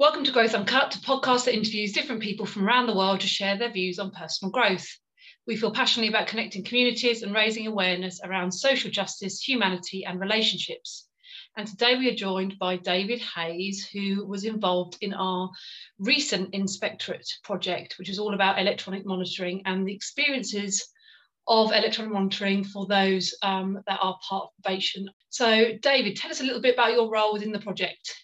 Welcome 0.00 0.22
to 0.26 0.30
Growth 0.30 0.54
Uncut, 0.54 0.94
a 0.94 0.98
podcast 1.00 1.46
that 1.46 1.56
interviews 1.56 1.90
different 1.90 2.22
people 2.22 2.46
from 2.46 2.64
around 2.64 2.86
the 2.86 2.94
world 2.94 3.18
to 3.18 3.26
share 3.26 3.58
their 3.58 3.72
views 3.72 3.98
on 3.98 4.12
personal 4.12 4.52
growth. 4.52 4.86
We 5.44 5.56
feel 5.56 5.72
passionately 5.72 6.08
about 6.08 6.28
connecting 6.28 6.62
communities 6.62 7.24
and 7.24 7.34
raising 7.34 7.66
awareness 7.66 8.20
around 8.22 8.52
social 8.52 8.92
justice, 8.92 9.42
humanity, 9.42 10.04
and 10.04 10.20
relationships. 10.20 11.08
And 11.56 11.66
today 11.66 11.96
we 11.96 12.08
are 12.08 12.14
joined 12.14 12.60
by 12.60 12.76
David 12.76 13.20
Hayes, 13.34 13.88
who 13.92 14.24
was 14.24 14.44
involved 14.44 14.98
in 15.00 15.14
our 15.14 15.50
recent 15.98 16.54
inspectorate 16.54 17.28
project, 17.42 17.96
which 17.98 18.08
is 18.08 18.20
all 18.20 18.34
about 18.34 18.60
electronic 18.60 19.04
monitoring 19.04 19.62
and 19.64 19.84
the 19.84 19.96
experiences 19.96 20.86
of 21.48 21.72
electronic 21.72 22.12
monitoring 22.12 22.62
for 22.62 22.86
those 22.86 23.34
um, 23.42 23.80
that 23.88 23.98
are 24.00 24.16
part 24.28 24.44
of 24.44 24.62
probation. 24.62 25.10
So, 25.30 25.72
David, 25.82 26.14
tell 26.14 26.30
us 26.30 26.40
a 26.40 26.44
little 26.44 26.62
bit 26.62 26.74
about 26.74 26.92
your 26.92 27.10
role 27.10 27.32
within 27.32 27.50
the 27.50 27.58
project. 27.58 28.14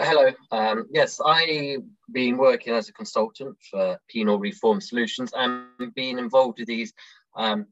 Hello. 0.00 0.30
Um, 0.52 0.86
yes, 0.92 1.20
I've 1.20 1.82
been 2.12 2.36
working 2.36 2.72
as 2.72 2.88
a 2.88 2.92
consultant 2.92 3.56
for 3.68 3.98
Penal 4.08 4.38
Reform 4.38 4.80
Solutions 4.80 5.32
and 5.34 5.66
been 5.96 6.20
involved 6.20 6.60
with 6.60 6.68
these 6.68 6.92
um, 7.34 7.66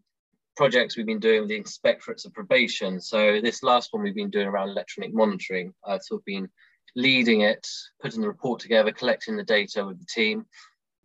projects 0.56 0.96
we've 0.96 1.06
been 1.06 1.20
doing 1.20 1.42
with 1.42 1.50
the 1.50 1.60
inspectorates 1.60 2.26
of 2.26 2.34
probation. 2.34 3.00
So 3.00 3.40
this 3.40 3.62
last 3.62 3.92
one 3.92 4.02
we've 4.02 4.12
been 4.12 4.30
doing 4.30 4.48
around 4.48 4.70
electronic 4.70 5.14
monitoring. 5.14 5.72
I've 5.86 6.02
sort 6.02 6.22
of 6.22 6.24
been 6.24 6.48
leading 6.96 7.42
it, 7.42 7.64
putting 8.02 8.22
the 8.22 8.28
report 8.28 8.60
together, 8.60 8.90
collecting 8.90 9.36
the 9.36 9.44
data 9.44 9.86
with 9.86 10.00
the 10.00 10.06
team, 10.06 10.46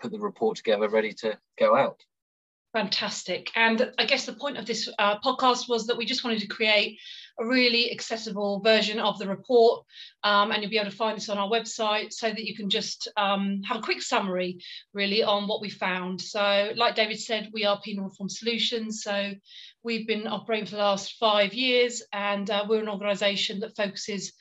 put 0.01 0.11
the 0.11 0.19
report 0.19 0.57
together, 0.57 0.89
ready 0.89 1.13
to 1.19 1.37
go 1.59 1.75
out. 1.75 2.01
Fantastic. 2.73 3.51
And 3.55 3.91
I 3.99 4.05
guess 4.05 4.25
the 4.25 4.33
point 4.33 4.57
of 4.57 4.65
this 4.65 4.89
uh, 4.97 5.19
podcast 5.19 5.69
was 5.69 5.85
that 5.87 5.97
we 5.97 6.05
just 6.05 6.23
wanted 6.23 6.39
to 6.39 6.47
create 6.47 6.97
a 7.41 7.47
really 7.47 7.91
accessible 7.91 8.59
version 8.59 8.99
of 8.99 9.17
the 9.17 9.27
report. 9.27 9.85
Um, 10.23 10.51
and 10.51 10.61
you'll 10.61 10.69
be 10.69 10.77
able 10.77 10.91
to 10.91 10.95
find 10.95 11.17
this 11.17 11.29
on 11.29 11.37
our 11.37 11.49
website 11.49 12.13
so 12.13 12.29
that 12.29 12.45
you 12.45 12.55
can 12.55 12.69
just 12.69 13.07
um, 13.17 13.61
have 13.67 13.77
a 13.77 13.81
quick 13.81 14.01
summary 14.01 14.59
really 14.93 15.23
on 15.23 15.47
what 15.47 15.61
we 15.61 15.69
found. 15.69 16.21
So, 16.21 16.71
like 16.75 16.95
David 16.95 17.19
said, 17.19 17.49
we 17.53 17.65
are 17.65 17.81
Penal 17.81 18.05
Reform 18.05 18.29
Solutions. 18.29 19.01
So, 19.03 19.33
we've 19.83 20.07
been 20.07 20.27
operating 20.27 20.65
for 20.65 20.75
the 20.75 20.81
last 20.83 21.15
five 21.19 21.53
years, 21.53 22.03
and 22.13 22.49
uh, 22.49 22.65
we're 22.69 22.81
an 22.81 22.89
organisation 22.89 23.59
that 23.61 23.75
focuses 23.75 24.33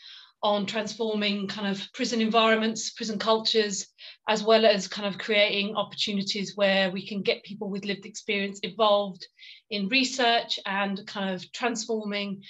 on 0.42 0.64
transforming 0.64 1.46
kind 1.46 1.66
of 1.66 1.86
prison 1.92 2.20
environments, 2.20 2.90
prison 2.90 3.18
cultures, 3.18 3.86
as 4.28 4.42
well 4.42 4.64
as 4.64 4.88
kind 4.88 5.06
of 5.06 5.18
creating 5.18 5.76
opportunities 5.76 6.56
where 6.56 6.90
we 6.90 7.06
can 7.06 7.20
get 7.20 7.44
people 7.44 7.68
with 7.68 7.84
lived 7.84 8.06
experience 8.06 8.58
involved 8.60 9.26
in 9.70 9.88
research 9.88 10.58
and 10.64 11.06
kind 11.06 11.34
of 11.34 11.52
transforming 11.52 12.42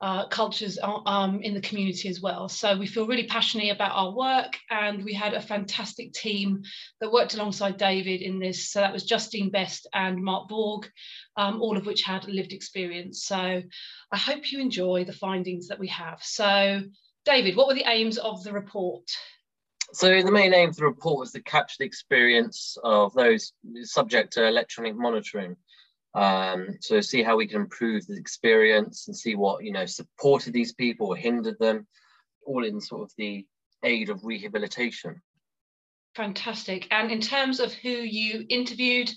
uh, 0.00 0.28
cultures 0.28 0.78
uh, 0.82 0.98
um, 1.06 1.40
in 1.40 1.54
the 1.54 1.60
community 1.60 2.08
as 2.08 2.20
well. 2.20 2.48
So 2.48 2.76
we 2.76 2.86
feel 2.86 3.06
really 3.06 3.26
passionate 3.26 3.70
about 3.70 3.92
our 3.94 4.14
work 4.14 4.58
and 4.70 5.04
we 5.04 5.14
had 5.14 5.34
a 5.34 5.40
fantastic 5.40 6.12
team 6.12 6.62
that 7.00 7.12
worked 7.12 7.34
alongside 7.34 7.78
David 7.78 8.20
in 8.20 8.38
this. 8.38 8.70
So 8.70 8.80
that 8.80 8.92
was 8.92 9.04
Justine 9.04 9.50
Best 9.50 9.86
and 9.94 10.22
Mark 10.22 10.48
Borg, 10.48 10.88
um, 11.36 11.62
all 11.62 11.76
of 11.76 11.86
which 11.86 12.02
had 12.02 12.26
lived 12.26 12.52
experience. 12.52 13.24
So 13.24 13.62
I 14.12 14.16
hope 14.16 14.52
you 14.52 14.60
enjoy 14.60 15.04
the 15.04 15.12
findings 15.12 15.68
that 15.68 15.78
we 15.78 15.88
have. 15.88 16.18
So 16.22 16.82
David, 17.24 17.56
what 17.56 17.68
were 17.68 17.74
the 17.74 17.88
aims 17.88 18.18
of 18.18 18.44
the 18.44 18.52
report? 18.52 19.08
So 19.92 20.22
the 20.22 20.32
main 20.32 20.52
aim 20.54 20.70
of 20.70 20.76
the 20.76 20.84
report 20.84 21.20
was 21.20 21.32
to 21.32 21.42
capture 21.42 21.76
the 21.78 21.84
experience 21.84 22.76
of 22.82 23.14
those 23.14 23.52
subject 23.82 24.32
to 24.34 24.46
electronic 24.46 24.96
monitoring. 24.96 25.56
Um, 26.14 26.78
so 26.80 27.00
see 27.00 27.22
how 27.22 27.36
we 27.36 27.46
can 27.46 27.62
improve 27.62 28.06
the 28.06 28.16
experience 28.16 29.08
and 29.08 29.16
see 29.16 29.34
what 29.34 29.64
you 29.64 29.72
know 29.72 29.86
supported 29.86 30.52
these 30.52 30.72
people 30.72 31.08
or 31.08 31.16
hindered 31.16 31.58
them, 31.58 31.86
all 32.46 32.64
in 32.64 32.80
sort 32.80 33.02
of 33.02 33.12
the 33.18 33.44
aid 33.82 34.10
of 34.10 34.24
rehabilitation. 34.24 35.20
Fantastic. 36.14 36.86
And 36.92 37.10
in 37.10 37.20
terms 37.20 37.58
of 37.58 37.72
who 37.72 37.88
you 37.88 38.46
interviewed, 38.48 39.10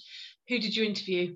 who 0.48 0.60
did 0.60 0.76
you 0.76 0.84
interview? 0.84 1.36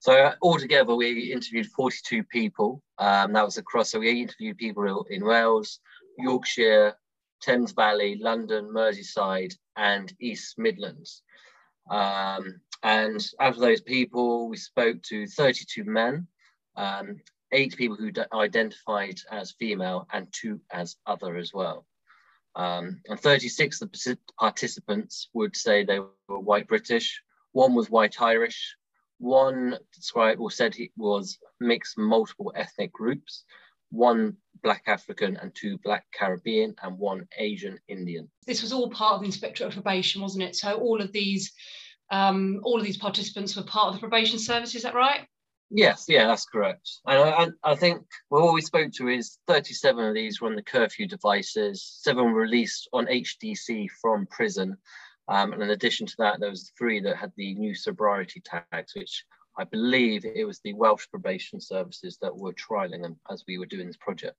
So 0.00 0.32
altogether, 0.42 0.94
we 0.94 1.32
interviewed 1.32 1.66
42 1.66 2.24
people. 2.24 2.82
Um, 2.98 3.32
that 3.32 3.44
was 3.44 3.58
across, 3.58 3.90
so 3.90 3.98
we 3.98 4.22
interviewed 4.22 4.56
people 4.56 5.04
in 5.10 5.24
Wales, 5.24 5.80
Yorkshire, 6.18 6.94
Thames 7.42 7.72
Valley, 7.72 8.16
London, 8.20 8.70
Merseyside, 8.72 9.54
and 9.76 10.12
East 10.20 10.54
Midlands. 10.56 11.22
Um, 11.90 12.60
and 12.82 13.24
out 13.40 13.54
of 13.54 13.60
those 13.60 13.80
people, 13.80 14.48
we 14.48 14.56
spoke 14.56 15.02
to 15.04 15.26
32 15.26 15.84
men, 15.84 16.26
um, 16.76 17.16
eight 17.52 17.76
people 17.76 17.96
who 17.96 18.10
identified 18.32 19.18
as 19.30 19.52
female, 19.58 20.06
and 20.12 20.28
two 20.32 20.60
as 20.70 20.96
other 21.06 21.36
as 21.36 21.52
well. 21.52 21.86
Um, 22.54 23.00
and 23.08 23.18
36 23.18 23.82
of 23.82 23.92
the 23.92 24.18
participants 24.38 25.28
would 25.32 25.56
say 25.56 25.84
they 25.84 26.00
were 26.00 26.40
white 26.40 26.68
British, 26.68 27.22
one 27.52 27.74
was 27.74 27.90
white 27.90 28.20
Irish, 28.20 28.76
one 29.18 29.78
described 29.94 30.40
or 30.40 30.50
said 30.50 30.74
he 30.74 30.90
was 30.96 31.38
mixed 31.60 31.98
multiple 31.98 32.52
ethnic 32.54 32.92
groups, 32.92 33.44
one 33.90 34.36
Black 34.62 34.82
African 34.86 35.36
and 35.36 35.54
two 35.54 35.78
Black 35.78 36.04
Caribbean 36.12 36.74
and 36.82 36.98
one 36.98 37.26
Asian 37.38 37.78
Indian. 37.88 38.28
This 38.46 38.62
was 38.62 38.72
all 38.72 38.90
part 38.90 39.14
of 39.14 39.20
the 39.20 39.26
Inspectorate 39.26 39.68
of 39.68 39.74
Probation, 39.74 40.22
wasn't 40.22 40.44
it? 40.44 40.56
So 40.56 40.74
all 40.74 41.00
of 41.00 41.12
these, 41.12 41.52
um, 42.10 42.60
all 42.64 42.78
of 42.78 42.84
these 42.84 42.96
participants 42.96 43.56
were 43.56 43.62
part 43.62 43.88
of 43.88 43.94
the 43.94 44.00
probation 44.00 44.38
service. 44.38 44.74
Is 44.74 44.82
that 44.82 44.94
right? 44.94 45.26
Yes, 45.70 46.06
yeah, 46.08 46.26
that's 46.26 46.46
correct. 46.46 46.88
And 47.06 47.18
I, 47.64 47.72
I 47.72 47.74
think 47.74 48.02
well, 48.30 48.44
what 48.46 48.54
we 48.54 48.62
spoke 48.62 48.90
to 48.94 49.08
is 49.08 49.38
37 49.48 50.02
of 50.02 50.14
these 50.14 50.40
were 50.40 50.48
on 50.48 50.56
the 50.56 50.62
curfew 50.62 51.06
devices, 51.06 51.84
seven 52.00 52.24
were 52.24 52.40
released 52.40 52.88
on 52.92 53.06
HDC 53.06 53.88
from 54.00 54.26
prison, 54.26 54.76
um, 55.28 55.52
and 55.52 55.62
in 55.62 55.70
addition 55.70 56.06
to 56.06 56.14
that, 56.18 56.40
there 56.40 56.48
was 56.48 56.72
three 56.78 57.00
that 57.00 57.16
had 57.16 57.32
the 57.36 57.54
new 57.54 57.74
sobriety 57.74 58.42
tags, 58.42 58.94
which 58.96 59.24
I 59.58 59.64
believe 59.64 60.24
it 60.24 60.46
was 60.46 60.60
the 60.60 60.72
Welsh 60.72 61.06
probation 61.10 61.60
services 61.60 62.16
that 62.22 62.34
were 62.34 62.54
trialing 62.54 63.02
them 63.02 63.20
as 63.30 63.44
we 63.46 63.58
were 63.58 63.66
doing 63.66 63.88
this 63.88 63.98
project. 63.98 64.36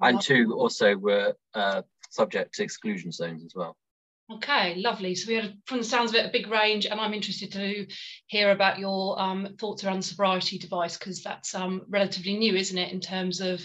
And 0.00 0.20
two 0.20 0.54
also 0.54 0.96
were 0.96 1.34
uh, 1.54 1.82
subject 2.10 2.54
to 2.54 2.62
exclusion 2.62 3.12
zones 3.12 3.44
as 3.44 3.52
well. 3.54 3.76
Okay, 4.30 4.74
lovely. 4.76 5.14
So 5.14 5.28
we 5.28 5.36
had, 5.36 5.56
from 5.64 5.78
the 5.78 5.84
sounds 5.84 6.10
of 6.10 6.16
it, 6.16 6.26
a 6.26 6.30
big 6.30 6.48
range, 6.48 6.84
and 6.84 7.00
I'm 7.00 7.14
interested 7.14 7.50
to 7.52 7.86
hear 8.26 8.50
about 8.50 8.78
your 8.78 9.18
um, 9.18 9.56
thoughts 9.58 9.82
around 9.84 9.98
the 9.98 10.02
sobriety 10.02 10.58
device 10.58 10.98
because 10.98 11.22
that's 11.22 11.54
um, 11.54 11.82
relatively 11.88 12.36
new, 12.36 12.54
isn't 12.54 12.76
it, 12.76 12.92
in 12.92 13.00
terms 13.00 13.40
of 13.40 13.62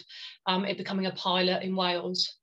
um, 0.48 0.64
it 0.64 0.78
becoming 0.78 1.06
a 1.06 1.12
pilot 1.12 1.64
in 1.64 1.76
Wales? 1.76 2.38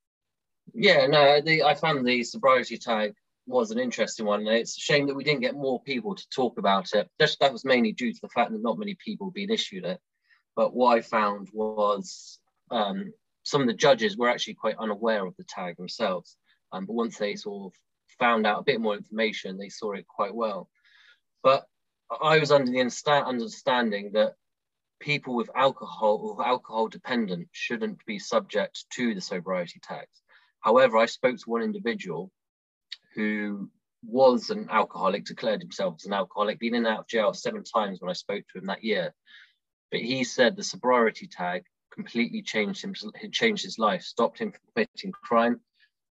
Yeah, 0.74 1.06
no, 1.06 1.40
the, 1.40 1.62
I 1.62 1.74
found 1.74 2.06
the 2.06 2.22
sobriety 2.22 2.76
tag 2.76 3.14
was 3.46 3.70
an 3.70 3.78
interesting 3.78 4.26
one. 4.26 4.40
And 4.40 4.50
it's 4.50 4.76
a 4.76 4.80
shame 4.80 5.06
that 5.06 5.16
we 5.16 5.24
didn't 5.24 5.40
get 5.40 5.54
more 5.54 5.82
people 5.82 6.14
to 6.14 6.28
talk 6.28 6.58
about 6.58 6.92
it. 6.92 7.08
Just, 7.18 7.40
that 7.40 7.52
was 7.52 7.64
mainly 7.64 7.92
due 7.92 8.12
to 8.12 8.20
the 8.20 8.28
fact 8.28 8.52
that 8.52 8.62
not 8.62 8.78
many 8.78 8.96
people 9.02 9.30
been 9.30 9.50
issued 9.50 9.86
it. 9.86 9.98
But 10.56 10.74
what 10.74 10.98
I 10.98 11.00
found 11.00 11.48
was 11.54 12.38
um, 12.70 13.14
some 13.44 13.62
of 13.62 13.66
the 13.66 13.72
judges 13.72 14.18
were 14.18 14.28
actually 14.28 14.54
quite 14.54 14.76
unaware 14.78 15.26
of 15.26 15.34
the 15.38 15.44
tag 15.44 15.78
themselves. 15.78 16.36
Um, 16.70 16.84
but 16.84 16.92
once 16.92 17.16
they 17.16 17.34
sort 17.34 17.72
of 17.72 17.78
found 18.20 18.46
out 18.46 18.60
a 18.60 18.64
bit 18.64 18.80
more 18.80 18.94
information, 18.94 19.58
they 19.58 19.70
saw 19.70 19.92
it 19.92 20.06
quite 20.06 20.34
well. 20.34 20.68
But 21.42 21.66
I 22.22 22.38
was 22.38 22.52
under 22.52 22.70
the 22.70 22.80
understanding 23.26 24.12
that 24.12 24.34
people 25.00 25.34
with 25.34 25.50
alcohol 25.56 26.36
or 26.38 26.46
alcohol 26.46 26.86
dependent 26.86 27.48
shouldn't 27.50 28.04
be 28.06 28.18
subject 28.18 28.84
to 28.90 29.14
the 29.14 29.20
sobriety 29.20 29.80
tags. 29.82 30.22
However, 30.60 30.98
I 30.98 31.06
spoke 31.06 31.38
to 31.38 31.50
one 31.50 31.62
individual 31.62 32.30
who 33.14 33.70
was 34.04 34.50
an 34.50 34.68
alcoholic, 34.70 35.24
declared 35.24 35.62
himself 35.62 35.96
as 35.98 36.06
an 36.06 36.12
alcoholic, 36.12 36.58
been 36.58 36.74
in 36.74 36.86
and 36.86 36.94
out 36.94 37.00
of 37.00 37.08
jail 37.08 37.32
seven 37.32 37.64
times 37.64 38.00
when 38.00 38.10
I 38.10 38.14
spoke 38.14 38.44
to 38.52 38.58
him 38.58 38.66
that 38.66 38.84
year. 38.84 39.14
But 39.90 40.00
he 40.00 40.22
said 40.24 40.56
the 40.56 40.62
sobriety 40.62 41.26
tag 41.26 41.64
completely 41.92 42.42
changed 42.42 42.84
him, 42.84 42.94
changed 43.32 43.64
his 43.64 43.78
life, 43.78 44.02
stopped 44.02 44.38
him 44.38 44.52
from 44.52 44.60
committing 44.74 45.12
crime. 45.12 45.60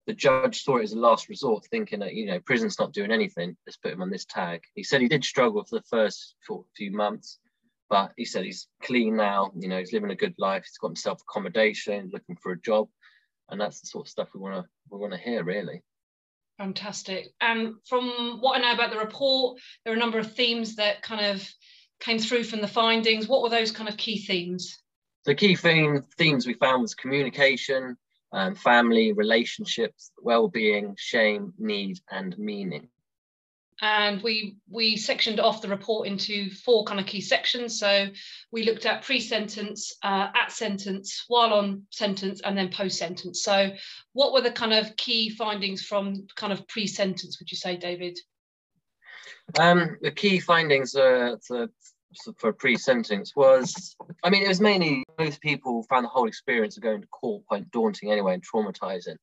The 0.06 0.14
judge 0.14 0.64
saw 0.64 0.78
it 0.78 0.84
as 0.84 0.94
a 0.94 1.00
last 1.00 1.30
resort, 1.30 1.66
thinking 1.72 2.00
that 2.00 2.14
you 2.14 2.26
know 2.26 2.40
prison's 2.42 2.80
not 2.80 2.94
doing 2.94 3.12
anything. 3.12 3.56
Let's 3.66 3.78
put 3.78 3.94
him 3.94 4.02
on 4.02 4.10
this 4.10 4.26
tag. 4.26 4.62
He 4.76 4.84
said 4.84 5.02
he 5.02 5.08
did 5.08 5.24
struggle 5.24 5.64
for 5.64 5.78
the 5.78 5.86
first 5.90 6.36
few 6.76 6.92
months, 6.92 7.40
but 7.90 8.12
he 8.18 8.26
said 8.26 8.44
he's 8.44 8.68
clean 8.82 9.16
now. 9.16 9.52
You 9.58 9.70
know, 9.70 9.80
he's 9.80 9.94
living 9.94 10.12
a 10.12 10.16
good 10.16 10.36
life. 10.38 10.64
He's 10.66 10.78
got 10.78 10.90
himself 10.90 11.22
accommodation, 11.22 12.10
looking 12.12 12.38
for 12.42 12.52
a 12.52 12.62
job, 12.62 12.90
and 13.50 13.60
that's 13.60 13.80
the 13.80 13.88
sort 13.88 14.08
of 14.08 14.10
stuff 14.10 14.30
we 14.34 14.42
want 14.42 14.56
to 14.56 14.70
we 14.90 15.00
want 15.00 15.14
to 15.14 15.20
hear, 15.20 15.44
really. 15.44 15.84
Fantastic. 16.58 17.30
And 17.42 17.76
from 17.88 18.38
what 18.40 18.58
I 18.58 18.62
know 18.62 18.74
about 18.74 18.92
the 18.92 19.00
report, 19.00 19.60
there 19.84 19.94
are 19.94 19.98
a 19.98 20.00
number 20.00 20.20
of 20.20 20.34
themes 20.34 20.76
that 20.76 21.02
kind 21.02 21.26
of 21.26 21.48
came 22.00 22.20
through 22.20 22.44
from 22.44 22.62
the 22.62 22.68
findings. 22.68 23.28
What 23.28 23.42
were 23.42 23.50
those 23.50 23.72
kind 23.72 23.90
of 23.90 23.98
key 23.98 24.20
themes? 24.20 24.80
The 25.26 25.36
key 25.36 25.56
theme, 25.56 26.04
themes 26.18 26.46
we 26.46 26.54
found 26.54 26.82
was 26.82 26.94
communication, 26.94 27.98
um, 28.34 28.56
family, 28.56 29.14
relationships, 29.14 30.12
well-being, 30.22 30.96
shame, 30.98 31.54
need, 31.58 32.00
and 32.10 32.38
meaning. 32.38 32.90
and 33.82 34.22
we 34.22 34.56
we 34.70 34.96
sectioned 34.96 35.40
off 35.40 35.62
the 35.62 35.68
report 35.68 36.08
into 36.08 36.50
four 36.52 36.84
kind 36.86 37.00
of 37.00 37.06
key 37.06 37.22
sections. 37.22 37.80
So 37.80 38.08
we 38.52 38.64
looked 38.64 38.86
at 38.86 39.04
pre-sentence, 39.04 39.94
uh, 40.04 40.28
at 40.42 40.52
sentence, 40.52 41.26
while 41.28 41.54
on 41.54 41.84
sentence, 41.90 42.42
and 42.42 42.58
then 42.58 42.70
post-sentence. 42.70 43.44
So 43.44 43.72
what 44.14 44.32
were 44.32 44.42
the 44.42 44.52
kind 44.52 44.74
of 44.74 44.96
key 44.96 45.30
findings 45.30 45.82
from 45.84 46.28
kind 46.36 46.54
of 46.54 46.68
pre-sentence? 46.68 47.40
Would 47.40 47.52
you 47.52 47.58
say, 47.58 47.76
David? 47.78 48.18
Um, 49.60 49.98
the 50.02 50.12
key 50.12 50.40
findings 50.40 50.96
uh, 50.96 51.36
for, 52.38 52.54
pre-sentence 52.54 53.34
was, 53.36 53.96
I 54.24 54.30
mean, 54.30 54.44
it 54.44 54.48
was 54.48 54.62
mainly 54.62 55.04
most 55.20 55.42
people 55.42 55.86
found 55.90 56.06
the 56.06 56.10
whole 56.10 56.28
experience 56.28 56.78
of 56.78 56.84
going 56.84 57.02
to 57.02 57.08
court 57.08 57.44
quite 57.48 57.70
daunting 57.72 58.12
anyway 58.12 58.34
and 58.34 58.44
traumatizing. 58.44 59.18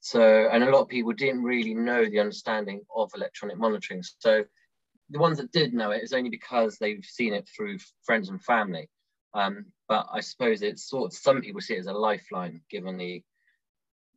So, 0.00 0.48
and 0.50 0.64
a 0.64 0.70
lot 0.70 0.82
of 0.82 0.88
people 0.88 1.12
didn't 1.12 1.44
really 1.44 1.74
know 1.74 2.04
the 2.04 2.20
understanding 2.20 2.82
of 2.94 3.10
electronic 3.14 3.56
monitoring. 3.56 4.02
So, 4.18 4.44
the 5.10 5.18
ones 5.18 5.38
that 5.38 5.52
did 5.52 5.74
know 5.74 5.90
it 5.90 6.02
is 6.02 6.12
only 6.12 6.30
because 6.30 6.78
they've 6.78 7.04
seen 7.04 7.34
it 7.34 7.48
through 7.54 7.78
friends 8.04 8.28
and 8.28 8.42
family. 8.42 8.88
Um, 9.34 9.66
but 9.88 10.06
I 10.12 10.20
suppose 10.20 10.62
it's 10.62 10.88
sort 10.88 11.12
of 11.12 11.18
some 11.18 11.40
people 11.40 11.60
see 11.60 11.74
it 11.74 11.80
as 11.80 11.86
a 11.86 11.92
lifeline, 11.92 12.62
given 12.70 12.96
the 12.96 13.22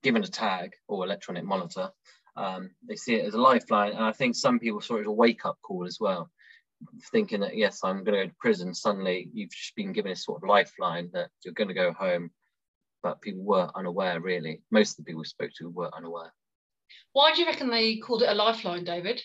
given 0.04 0.24
a 0.24 0.28
tag 0.28 0.72
or 0.88 1.04
electronic 1.04 1.44
monitor. 1.44 1.90
Um, 2.38 2.72
they 2.88 2.96
see 2.96 3.16
it 3.16 3.26
as 3.26 3.34
a 3.34 3.42
lifeline, 3.42 3.94
and 3.94 4.04
I 4.04 4.12
think 4.12 4.36
some 4.36 4.60
people 4.60 4.82
saw 4.82 4.98
it 4.98 5.02
as 5.02 5.08
a 5.08 5.12
wake-up 5.12 5.58
call 5.62 5.86
as 5.86 5.98
well, 6.00 6.30
thinking 7.12 7.42
that 7.42 7.56
yes, 7.58 7.82
I'm 7.84 8.04
going 8.04 8.18
to 8.18 8.26
go 8.26 8.30
to 8.30 8.36
prison. 8.40 8.74
Suddenly, 8.74 9.30
you've 9.34 9.52
just 9.52 9.76
been 9.76 9.94
given 9.94 10.12
a 10.12 10.16
sort 10.16 10.44
of 10.44 10.50
lifeline 10.50 11.10
that 11.14 11.30
you're 11.44 11.54
going 11.54 11.68
to 11.68 11.74
go 11.74 11.94
home, 11.94 12.32
but 13.04 13.22
people 13.22 13.44
were 13.44 13.70
unaware. 13.76 14.20
Really, 14.20 14.62
most 14.72 14.92
of 14.92 14.98
the 14.98 15.04
people 15.04 15.20
we 15.22 15.26
spoke 15.26 15.52
to 15.58 15.70
were 15.70 15.96
unaware. 15.96 16.34
Why 17.14 17.34
do 17.34 17.42
you 17.42 17.48
reckon 17.48 17.70
they 17.70 17.98
called 17.98 18.24
it 18.24 18.30
a 18.30 18.34
lifeline, 18.34 18.84
David? 18.84 19.22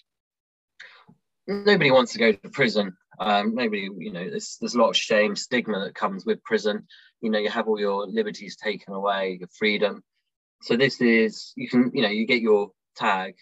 Nobody 1.47 1.91
wants 1.91 2.13
to 2.13 2.19
go 2.19 2.33
to 2.33 2.49
prison. 2.51 2.97
Um, 3.19 3.55
nobody, 3.55 3.89
you 3.99 4.13
know, 4.13 4.31
there's, 4.31 4.57
there's 4.61 4.75
a 4.75 4.79
lot 4.79 4.91
of 4.91 4.97
shame, 4.97 5.37
stigma 5.37 5.81
that 5.81 5.95
comes 5.95 6.25
with 6.25 6.43
prison. 6.43 6.87
You 7.21 7.31
know, 7.31 7.39
you 7.39 7.51
have 7.51 7.69
all 7.69 7.79
your 7.79 8.07
liberties 8.07 8.57
taken 8.57 8.95
away, 8.95 9.39
your 9.41 9.49
freedom. 9.59 10.03
So 10.63 10.77
this 10.77 11.01
is, 11.01 11.53
you 11.57 11.69
can, 11.69 11.91
you 11.93 12.03
know, 12.03 12.09
you 12.09 12.27
get 12.27 12.41
your 12.41 12.71
tag, 12.97 13.35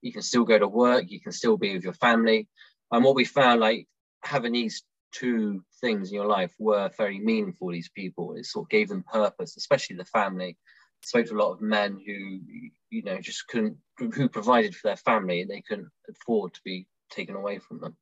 you 0.00 0.12
can 0.12 0.22
still 0.22 0.44
go 0.44 0.58
to 0.58 0.68
work, 0.68 1.04
you 1.08 1.20
can 1.20 1.32
still 1.32 1.56
be 1.56 1.74
with 1.74 1.84
your 1.84 1.92
family. 1.94 2.48
And 2.90 3.04
what 3.04 3.14
we 3.14 3.24
found, 3.24 3.60
like 3.60 3.86
having 4.22 4.52
these 4.52 4.82
two 5.12 5.64
things 5.80 6.08
in 6.08 6.14
your 6.14 6.26
life 6.26 6.54
were 6.58 6.90
very 6.96 7.18
meaningful. 7.18 7.70
These 7.70 7.90
people, 7.90 8.34
it 8.34 8.46
sort 8.46 8.66
of 8.66 8.70
gave 8.70 8.88
them 8.88 9.04
purpose, 9.10 9.56
especially 9.56 9.96
the 9.96 10.04
family. 10.04 10.56
I 11.02 11.06
spoke 11.06 11.26
to 11.26 11.34
a 11.34 11.42
lot 11.42 11.52
of 11.52 11.60
men 11.60 12.00
who, 12.04 12.40
you 12.90 13.02
know, 13.02 13.20
just 13.20 13.46
couldn't, 13.48 13.76
who 13.98 14.28
provided 14.28 14.74
for 14.74 14.88
their 14.88 14.96
family, 14.96 15.42
and 15.42 15.50
they 15.50 15.62
couldn't 15.62 15.88
afford 16.08 16.54
to 16.54 16.60
be 16.64 16.86
taken 17.10 17.34
away 17.34 17.58
from 17.58 17.80
them. 17.80 17.96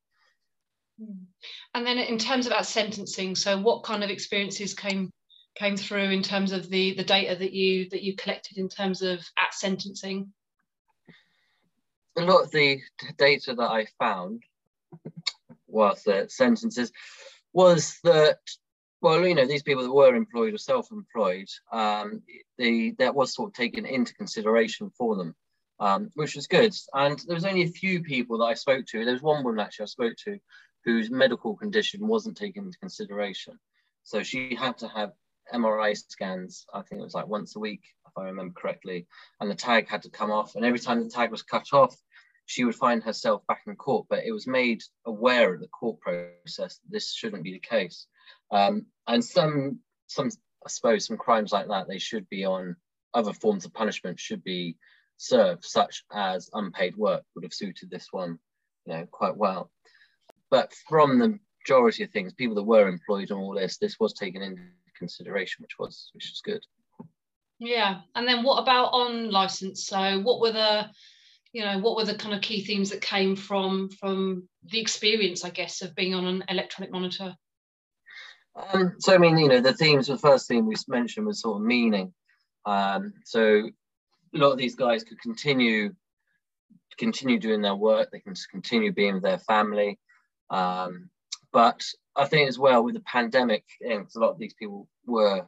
Hmm. 0.98 1.24
And 1.74 1.86
then, 1.86 1.98
in 1.98 2.18
terms 2.18 2.46
of 2.46 2.50
that 2.50 2.66
sentencing, 2.66 3.34
so 3.34 3.60
what 3.60 3.84
kind 3.84 4.04
of 4.04 4.10
experiences 4.10 4.74
came 4.74 5.10
came 5.56 5.76
through 5.76 6.10
in 6.10 6.22
terms 6.22 6.52
of 6.52 6.68
the 6.68 6.94
the 6.94 7.04
data 7.04 7.36
that 7.36 7.52
you 7.52 7.88
that 7.90 8.02
you 8.02 8.16
collected 8.16 8.58
in 8.58 8.68
terms 8.68 9.02
of 9.02 9.20
at 9.38 9.54
sentencing? 9.54 10.32
a 12.16 12.22
lot 12.22 12.44
of 12.44 12.50
the 12.52 12.80
data 13.18 13.54
that 13.54 13.70
I 13.70 13.86
found 13.98 14.44
whilst 15.66 16.04
the 16.04 16.26
sentences 16.28 16.92
was 17.52 17.98
that 18.04 18.38
well, 19.04 19.26
you 19.26 19.34
know, 19.34 19.46
these 19.46 19.62
people 19.62 19.82
that 19.82 19.92
were 19.92 20.14
employed 20.14 20.54
or 20.54 20.58
self-employed, 20.58 21.48
um, 21.70 22.22
the 22.56 22.94
that 22.98 23.14
was 23.14 23.34
sort 23.34 23.50
of 23.50 23.54
taken 23.54 23.84
into 23.84 24.14
consideration 24.14 24.90
for 24.96 25.14
them, 25.14 25.34
um, 25.78 26.10
which 26.14 26.34
was 26.34 26.46
good. 26.46 26.74
And 26.94 27.18
there 27.26 27.34
was 27.34 27.44
only 27.44 27.64
a 27.64 27.68
few 27.68 28.02
people 28.02 28.38
that 28.38 28.46
I 28.46 28.54
spoke 28.54 28.86
to. 28.86 29.04
There 29.04 29.12
was 29.12 29.22
one 29.22 29.44
woman 29.44 29.60
actually 29.60 29.84
I 29.84 29.86
spoke 29.86 30.14
to 30.24 30.38
whose 30.86 31.10
medical 31.10 31.54
condition 31.54 32.08
wasn't 32.08 32.38
taken 32.38 32.64
into 32.64 32.78
consideration. 32.78 33.58
So 34.04 34.22
she 34.22 34.54
had 34.54 34.78
to 34.78 34.88
have 34.88 35.12
MRI 35.52 35.94
scans, 35.96 36.64
I 36.72 36.80
think 36.80 37.00
it 37.00 37.04
was 37.04 37.14
like 37.14 37.26
once 37.26 37.56
a 37.56 37.60
week, 37.60 37.82
if 38.06 38.12
I 38.16 38.24
remember 38.24 38.54
correctly, 38.54 39.06
and 39.40 39.50
the 39.50 39.54
tag 39.54 39.86
had 39.86 40.02
to 40.02 40.10
come 40.10 40.30
off. 40.30 40.56
And 40.56 40.64
every 40.64 40.78
time 40.78 41.02
the 41.02 41.10
tag 41.10 41.30
was 41.30 41.42
cut 41.42 41.66
off, 41.72 41.94
she 42.46 42.64
would 42.64 42.74
find 42.74 43.02
herself 43.02 43.46
back 43.46 43.62
in 43.66 43.76
court, 43.76 44.06
but 44.08 44.24
it 44.24 44.32
was 44.32 44.46
made 44.46 44.82
aware 45.06 45.54
of 45.54 45.60
the 45.60 45.68
court 45.68 45.98
process 46.00 46.78
that 46.78 46.90
this 46.90 47.12
shouldn't 47.12 47.42
be 47.42 47.52
the 47.52 47.58
case. 47.58 48.06
Um, 48.50 48.86
and 49.06 49.24
some, 49.24 49.80
some, 50.06 50.28
I 50.64 50.68
suppose, 50.68 51.06
some 51.06 51.16
crimes 51.16 51.52
like 51.52 51.68
that, 51.68 51.88
they 51.88 51.98
should 51.98 52.28
be 52.28 52.44
on 52.44 52.76
other 53.14 53.32
forms 53.32 53.64
of 53.64 53.72
punishment 53.72 54.20
should 54.20 54.44
be 54.44 54.76
served, 55.16 55.64
such 55.64 56.04
as 56.12 56.50
unpaid 56.52 56.96
work 56.96 57.24
would 57.34 57.44
have 57.44 57.54
suited 57.54 57.90
this 57.90 58.08
one, 58.10 58.38
you 58.86 58.92
know, 58.92 59.06
quite 59.10 59.36
well. 59.36 59.70
But 60.50 60.74
from 60.88 61.18
the 61.18 61.38
majority 61.62 62.04
of 62.04 62.10
things, 62.10 62.34
people 62.34 62.56
that 62.56 62.62
were 62.62 62.88
employed 62.88 63.30
on 63.30 63.38
all 63.38 63.54
this, 63.54 63.78
this 63.78 63.98
was 63.98 64.12
taken 64.12 64.42
into 64.42 64.62
consideration, 64.98 65.62
which 65.62 65.78
was 65.78 66.10
which 66.12 66.30
is 66.30 66.42
good. 66.44 66.62
Yeah, 67.58 68.00
and 68.14 68.26
then 68.28 68.42
what 68.42 68.62
about 68.62 68.92
on 68.92 69.30
license? 69.30 69.86
So, 69.86 70.20
what 70.20 70.40
were 70.40 70.52
the 70.52 70.90
you 71.54 71.64
know 71.64 71.78
what 71.78 71.96
were 71.96 72.04
the 72.04 72.16
kind 72.16 72.34
of 72.34 72.42
key 72.42 72.62
themes 72.64 72.90
that 72.90 73.00
came 73.00 73.36
from 73.36 73.88
from 73.88 74.48
the 74.64 74.80
experience 74.80 75.44
i 75.44 75.50
guess 75.50 75.82
of 75.82 75.94
being 75.94 76.12
on 76.12 76.26
an 76.26 76.44
electronic 76.48 76.90
monitor? 76.90 77.34
Um, 78.56 78.96
so 78.98 79.14
i 79.14 79.18
mean 79.18 79.38
you 79.38 79.48
know 79.48 79.60
the 79.60 79.72
themes 79.72 80.08
the 80.08 80.18
first 80.18 80.48
theme 80.48 80.66
we 80.66 80.74
mentioned 80.88 81.26
was 81.26 81.40
sort 81.40 81.56
of 81.56 81.66
meaning. 81.66 82.12
Um, 82.66 83.12
so 83.24 83.42
a 83.42 84.38
lot 84.38 84.52
of 84.52 84.58
these 84.58 84.74
guys 84.74 85.04
could 85.04 85.20
continue 85.20 85.94
continue 86.98 87.38
doing 87.38 87.62
their 87.62 87.74
work 87.74 88.10
they 88.10 88.20
can 88.20 88.34
continue 88.50 88.92
being 88.92 89.14
with 89.14 89.22
their 89.22 89.38
family. 89.38 89.98
Um, 90.50 91.10
but 91.52 91.82
i 92.16 92.26
think 92.26 92.48
as 92.48 92.58
well 92.58 92.84
with 92.84 92.94
the 92.94 93.00
pandemic 93.00 93.64
because 93.80 94.16
a 94.16 94.20
lot 94.20 94.30
of 94.30 94.38
these 94.38 94.54
people 94.54 94.88
were 95.06 95.46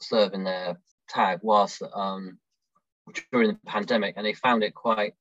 serving 0.00 0.44
their 0.44 0.78
tag 1.08 1.38
whilst 1.42 1.82
um, 1.94 2.38
during 3.30 3.48
the 3.48 3.58
pandemic 3.66 4.14
and 4.16 4.26
they 4.26 4.34
found 4.34 4.62
it 4.62 4.74
quite 4.74 5.14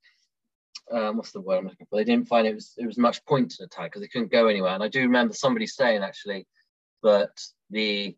um, 0.91 1.17
what's 1.17 1.31
the 1.31 1.41
word 1.41 1.57
I'm 1.57 1.65
looking 1.65 1.87
for? 1.89 1.97
They 1.97 2.05
didn't 2.05 2.27
find 2.27 2.47
it 2.47 2.55
was 2.55 2.73
it 2.77 2.85
was 2.85 2.97
much 2.97 3.25
point 3.25 3.51
to 3.51 3.67
tag 3.67 3.85
because 3.85 4.01
they 4.01 4.07
couldn't 4.07 4.31
go 4.31 4.47
anywhere. 4.47 4.73
And 4.73 4.83
I 4.83 4.87
do 4.87 5.01
remember 5.01 5.33
somebody 5.33 5.67
saying 5.67 6.01
actually 6.01 6.47
that 7.03 7.29
the 7.69 8.15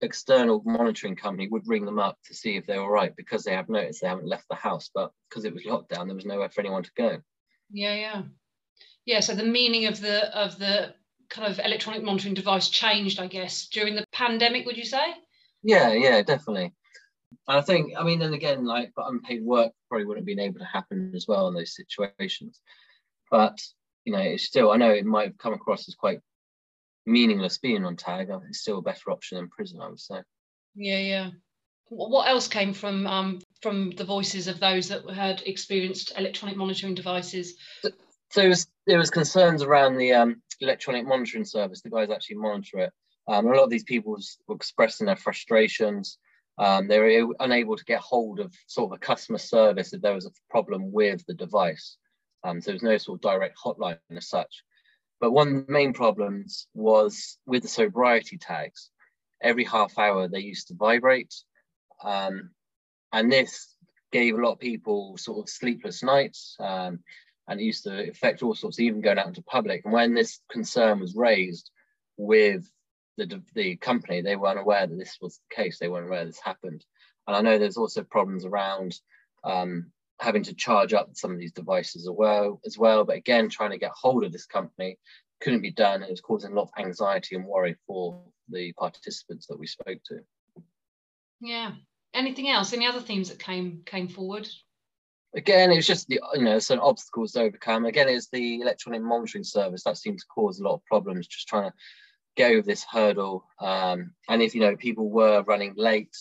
external 0.00 0.62
monitoring 0.64 1.16
company 1.16 1.48
would 1.48 1.66
ring 1.66 1.84
them 1.84 1.98
up 1.98 2.18
to 2.24 2.34
see 2.34 2.56
if 2.56 2.66
they 2.66 2.78
were 2.78 2.90
right 2.90 3.14
because 3.16 3.44
they 3.44 3.54
have 3.54 3.68
noticed 3.68 4.00
they 4.00 4.08
haven't 4.08 4.28
left 4.28 4.48
the 4.48 4.56
house, 4.56 4.90
but 4.94 5.12
because 5.28 5.44
it 5.44 5.54
was 5.54 5.64
locked 5.64 5.90
down, 5.90 6.06
there 6.06 6.16
was 6.16 6.26
nowhere 6.26 6.48
for 6.48 6.60
anyone 6.60 6.82
to 6.82 6.90
go. 6.96 7.18
Yeah, 7.70 7.94
yeah, 7.94 8.22
yeah. 9.04 9.20
So 9.20 9.34
the 9.34 9.44
meaning 9.44 9.86
of 9.86 10.00
the 10.00 10.36
of 10.36 10.58
the 10.58 10.94
kind 11.28 11.50
of 11.50 11.60
electronic 11.64 12.02
monitoring 12.02 12.34
device 12.34 12.68
changed, 12.68 13.20
I 13.20 13.26
guess, 13.26 13.68
during 13.68 13.94
the 13.94 14.04
pandemic. 14.12 14.66
Would 14.66 14.76
you 14.76 14.84
say? 14.84 15.14
Yeah, 15.62 15.92
yeah, 15.92 16.22
definitely. 16.22 16.72
And 17.48 17.56
I 17.56 17.62
think, 17.62 17.94
I 17.98 18.04
mean, 18.04 18.18
then 18.18 18.34
again, 18.34 18.66
like, 18.66 18.92
but 18.94 19.08
unpaid 19.08 19.42
work 19.42 19.72
probably 19.88 20.04
wouldn't 20.04 20.22
have 20.22 20.26
been 20.26 20.44
able 20.44 20.58
to 20.58 20.66
happen 20.66 21.12
as 21.16 21.26
well 21.26 21.48
in 21.48 21.54
those 21.54 21.74
situations. 21.74 22.60
But, 23.30 23.58
you 24.04 24.12
know, 24.12 24.20
it's 24.20 24.44
still, 24.44 24.70
I 24.70 24.76
know 24.76 24.90
it 24.90 25.06
might 25.06 25.28
have 25.28 25.38
come 25.38 25.54
across 25.54 25.88
as 25.88 25.94
quite 25.94 26.20
meaningless 27.06 27.56
being 27.56 27.86
on 27.86 27.96
tag. 27.96 28.28
It's 28.48 28.60
still 28.60 28.78
a 28.78 28.82
better 28.82 29.10
option 29.10 29.38
than 29.38 29.48
prison, 29.48 29.80
I 29.80 29.88
would 29.88 29.98
say. 29.98 30.20
Yeah, 30.74 30.98
yeah. 30.98 31.30
What 31.88 32.28
else 32.28 32.48
came 32.48 32.74
from 32.74 33.06
um, 33.06 33.38
from 33.62 33.92
the 33.92 34.04
voices 34.04 34.46
of 34.46 34.60
those 34.60 34.88
that 34.88 35.08
had 35.08 35.42
experienced 35.46 36.12
electronic 36.18 36.54
monitoring 36.54 36.94
devices? 36.94 37.54
So, 37.80 37.90
there 38.34 38.50
was 38.50 38.66
there 38.86 38.98
was 38.98 39.08
concerns 39.08 39.62
around 39.62 39.96
the 39.96 40.12
um, 40.12 40.42
electronic 40.60 41.06
monitoring 41.06 41.46
service. 41.46 41.80
The 41.80 41.88
guys 41.88 42.10
actually 42.10 42.36
monitor 42.36 42.80
it. 42.80 42.92
Um, 43.26 43.46
a 43.46 43.54
lot 43.54 43.64
of 43.64 43.70
these 43.70 43.84
people 43.84 44.18
were 44.46 44.54
expressing 44.54 45.06
their 45.06 45.16
frustrations 45.16 46.18
um, 46.58 46.88
they 46.88 46.98
were 46.98 47.34
unable 47.40 47.76
to 47.76 47.84
get 47.84 48.00
hold 48.00 48.40
of 48.40 48.52
sort 48.66 48.90
of 48.90 48.96
a 48.96 48.98
customer 48.98 49.38
service 49.38 49.92
if 49.92 50.02
there 50.02 50.14
was 50.14 50.26
a 50.26 50.32
problem 50.50 50.90
with 50.92 51.24
the 51.26 51.34
device. 51.34 51.96
Um, 52.44 52.60
so 52.60 52.66
there 52.66 52.74
was 52.74 52.82
no 52.82 52.98
sort 52.98 53.18
of 53.18 53.22
direct 53.22 53.58
hotline 53.58 53.98
as 54.16 54.28
such. 54.28 54.64
But 55.20 55.32
one 55.32 55.48
of 55.48 55.66
the 55.66 55.72
main 55.72 55.92
problems 55.92 56.66
was 56.74 57.38
with 57.46 57.62
the 57.62 57.68
sobriety 57.68 58.38
tags. 58.38 58.90
Every 59.42 59.64
half 59.64 59.98
hour 59.98 60.28
they 60.28 60.40
used 60.40 60.68
to 60.68 60.74
vibrate. 60.74 61.34
Um, 62.04 62.50
and 63.12 63.30
this 63.30 63.74
gave 64.12 64.34
a 64.34 64.40
lot 64.40 64.52
of 64.52 64.60
people 64.60 65.16
sort 65.16 65.38
of 65.38 65.48
sleepless 65.48 66.02
nights. 66.02 66.56
Um, 66.60 67.00
and 67.48 67.60
it 67.60 67.64
used 67.64 67.84
to 67.84 68.10
affect 68.10 68.42
all 68.42 68.54
sorts, 68.54 68.78
even 68.78 69.00
going 69.00 69.18
out 69.18 69.26
into 69.26 69.42
public. 69.42 69.82
And 69.84 69.92
when 69.92 70.14
this 70.14 70.40
concern 70.50 71.00
was 71.00 71.14
raised 71.16 71.70
with 72.16 72.68
the, 73.26 73.42
the 73.54 73.76
company, 73.76 74.20
they 74.20 74.36
weren't 74.36 74.58
aware 74.58 74.86
that 74.86 74.98
this 74.98 75.18
was 75.20 75.38
the 75.38 75.54
case. 75.54 75.78
They 75.78 75.88
weren't 75.88 76.06
aware 76.06 76.24
this 76.24 76.40
happened. 76.40 76.84
And 77.26 77.36
I 77.36 77.40
know 77.40 77.58
there's 77.58 77.76
also 77.76 78.02
problems 78.02 78.44
around 78.44 78.94
um, 79.44 79.90
having 80.20 80.42
to 80.44 80.54
charge 80.54 80.94
up 80.94 81.10
some 81.14 81.32
of 81.32 81.38
these 81.38 81.52
devices 81.52 82.06
as 82.06 82.10
well, 82.10 82.60
as 82.64 82.78
well. 82.78 83.04
But 83.04 83.16
again, 83.16 83.48
trying 83.48 83.70
to 83.70 83.78
get 83.78 83.92
hold 83.94 84.24
of 84.24 84.32
this 84.32 84.46
company 84.46 84.98
couldn't 85.40 85.62
be 85.62 85.70
done. 85.70 86.02
It 86.02 86.10
was 86.10 86.20
causing 86.20 86.52
a 86.52 86.54
lot 86.54 86.70
of 86.74 86.84
anxiety 86.84 87.36
and 87.36 87.44
worry 87.44 87.76
for 87.86 88.22
the 88.48 88.72
participants 88.72 89.46
that 89.46 89.58
we 89.58 89.66
spoke 89.66 89.98
to. 90.06 90.20
Yeah. 91.40 91.72
Anything 92.14 92.48
else? 92.48 92.72
Any 92.72 92.86
other 92.86 93.00
themes 93.00 93.28
that 93.28 93.38
came 93.38 93.82
came 93.84 94.08
forward? 94.08 94.48
again, 95.34 95.70
it 95.70 95.76
was 95.76 95.86
just 95.86 96.08
the 96.08 96.20
you 96.34 96.42
know 96.42 96.58
some 96.58 96.80
obstacles 96.80 97.32
to 97.32 97.42
overcome. 97.42 97.84
Again, 97.84 98.08
it's 98.08 98.28
the 98.30 98.60
electronic 98.60 99.02
monitoring 99.02 99.44
service 99.44 99.84
that 99.84 99.96
seemed 99.96 100.18
to 100.18 100.26
cause 100.26 100.58
a 100.58 100.64
lot 100.64 100.74
of 100.74 100.84
problems. 100.84 101.26
Just 101.26 101.48
trying 101.48 101.70
to 101.70 101.76
get 102.38 102.52
over 102.52 102.62
this 102.62 102.84
hurdle. 102.84 103.44
Um, 103.60 104.12
and 104.28 104.40
if 104.40 104.54
you 104.54 104.60
know 104.60 104.76
people 104.76 105.10
were 105.10 105.42
running 105.42 105.74
late, 105.76 106.16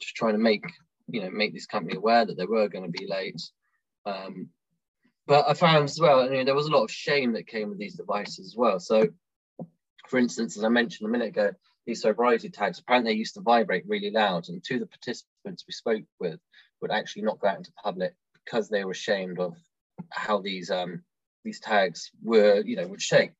just 0.00 0.14
trying 0.14 0.34
to 0.34 0.38
make 0.38 0.64
you 1.08 1.20
know 1.20 1.30
make 1.30 1.52
this 1.52 1.66
company 1.66 1.96
aware 1.96 2.24
that 2.24 2.36
they 2.36 2.46
were 2.46 2.68
going 2.68 2.84
to 2.84 2.98
be 2.98 3.06
late. 3.06 3.42
Um, 4.06 4.48
but 5.26 5.44
I 5.46 5.52
found 5.52 5.84
as 5.84 6.00
well, 6.00 6.20
I 6.20 6.28
mean, 6.28 6.46
there 6.46 6.54
was 6.54 6.68
a 6.68 6.70
lot 6.70 6.84
of 6.84 6.90
shame 6.90 7.34
that 7.34 7.46
came 7.46 7.68
with 7.68 7.78
these 7.78 7.96
devices 7.96 8.46
as 8.46 8.54
well. 8.56 8.80
So, 8.80 9.08
for 10.06 10.18
instance, 10.18 10.56
as 10.56 10.64
I 10.64 10.70
mentioned 10.70 11.06
a 11.06 11.12
minute 11.12 11.28
ago, 11.28 11.50
these 11.84 12.00
sobriety 12.00 12.48
tags 12.48 12.78
apparently 12.78 13.12
they 13.12 13.18
used 13.18 13.34
to 13.34 13.42
vibrate 13.42 13.84
really 13.86 14.10
loud, 14.10 14.48
and 14.48 14.64
two 14.64 14.74
of 14.74 14.80
the 14.80 14.86
participants 14.86 15.64
we 15.66 15.72
spoke 15.72 16.04
with 16.20 16.38
would 16.80 16.92
actually 16.92 17.22
not 17.22 17.40
go 17.40 17.48
out 17.48 17.58
into 17.58 17.72
public 17.82 18.14
because 18.44 18.68
they 18.68 18.84
were 18.84 18.92
ashamed 18.92 19.40
of 19.40 19.54
how 20.10 20.40
these 20.40 20.70
um, 20.70 21.02
these 21.44 21.60
tags 21.60 22.10
were, 22.22 22.62
you 22.64 22.76
know, 22.76 22.86
would 22.86 23.02
shake. 23.02 23.32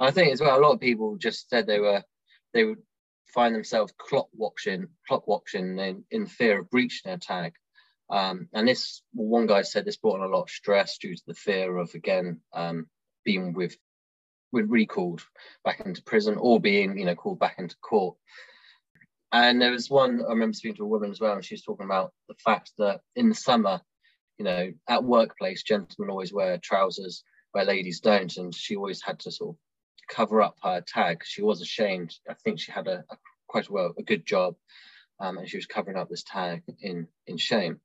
And 0.00 0.08
I 0.08 0.10
think 0.10 0.32
as 0.32 0.40
well, 0.40 0.58
a 0.58 0.60
lot 0.60 0.72
of 0.72 0.80
people 0.80 1.16
just 1.16 1.48
said 1.48 1.66
they 1.66 1.80
were 1.80 2.02
they 2.52 2.64
would 2.64 2.82
find 3.34 3.54
themselves 3.54 3.92
clock 3.98 4.28
watching, 4.32 4.86
clock 5.08 5.26
watching 5.26 5.78
in, 5.78 6.04
in 6.10 6.26
fear 6.26 6.60
of 6.60 6.70
breaching 6.70 7.10
their 7.10 7.18
tag. 7.18 7.52
Um, 8.08 8.48
and 8.52 8.68
this, 8.68 9.02
one 9.12 9.46
guy 9.46 9.62
said 9.62 9.84
this 9.84 9.96
brought 9.96 10.20
on 10.20 10.26
a 10.26 10.32
lot 10.32 10.42
of 10.42 10.50
stress 10.50 10.98
due 10.98 11.16
to 11.16 11.22
the 11.26 11.34
fear 11.34 11.76
of 11.76 11.94
again 11.94 12.40
um, 12.52 12.86
being 13.24 13.52
with 13.54 13.76
with 14.52 14.70
recalled 14.70 15.20
back 15.64 15.80
into 15.80 16.02
prison 16.02 16.36
or 16.38 16.60
being, 16.60 16.96
you 16.96 17.04
know, 17.04 17.16
called 17.16 17.40
back 17.40 17.56
into 17.58 17.76
court. 17.78 18.16
And 19.32 19.60
there 19.60 19.72
was 19.72 19.90
one 19.90 20.22
I 20.24 20.28
remember 20.28 20.54
speaking 20.54 20.76
to 20.76 20.84
a 20.84 20.86
woman 20.86 21.10
as 21.10 21.20
well, 21.20 21.34
and 21.34 21.44
she 21.44 21.54
was 21.54 21.62
talking 21.62 21.86
about 21.86 22.12
the 22.28 22.36
fact 22.36 22.70
that 22.78 23.00
in 23.16 23.28
the 23.28 23.34
summer, 23.34 23.80
you 24.38 24.44
know, 24.44 24.72
at 24.88 25.02
workplace, 25.02 25.64
gentlemen 25.64 26.10
always 26.10 26.32
wear 26.32 26.58
trousers 26.58 27.24
where 27.54 27.64
ladies 27.64 28.00
don't, 28.00 28.36
and 28.36 28.52
she 28.52 28.74
always 28.74 29.00
had 29.00 29.20
to 29.20 29.30
sort 29.30 29.50
of 29.50 29.56
cover 30.08 30.42
up 30.42 30.56
her 30.62 30.82
tag. 30.86 31.22
She 31.24 31.40
was 31.40 31.62
ashamed. 31.62 32.14
I 32.28 32.34
think 32.34 32.58
she 32.58 32.72
had 32.72 32.88
a, 32.88 33.04
a 33.08 33.16
quite 33.46 33.70
well 33.70 33.94
a 33.96 34.02
good 34.02 34.26
job, 34.26 34.56
um, 35.20 35.38
and 35.38 35.48
she 35.48 35.56
was 35.56 35.66
covering 35.66 35.96
up 35.96 36.08
this 36.08 36.24
tag 36.24 36.62
in 36.80 37.06
in 37.28 37.36
shame. 37.36 37.80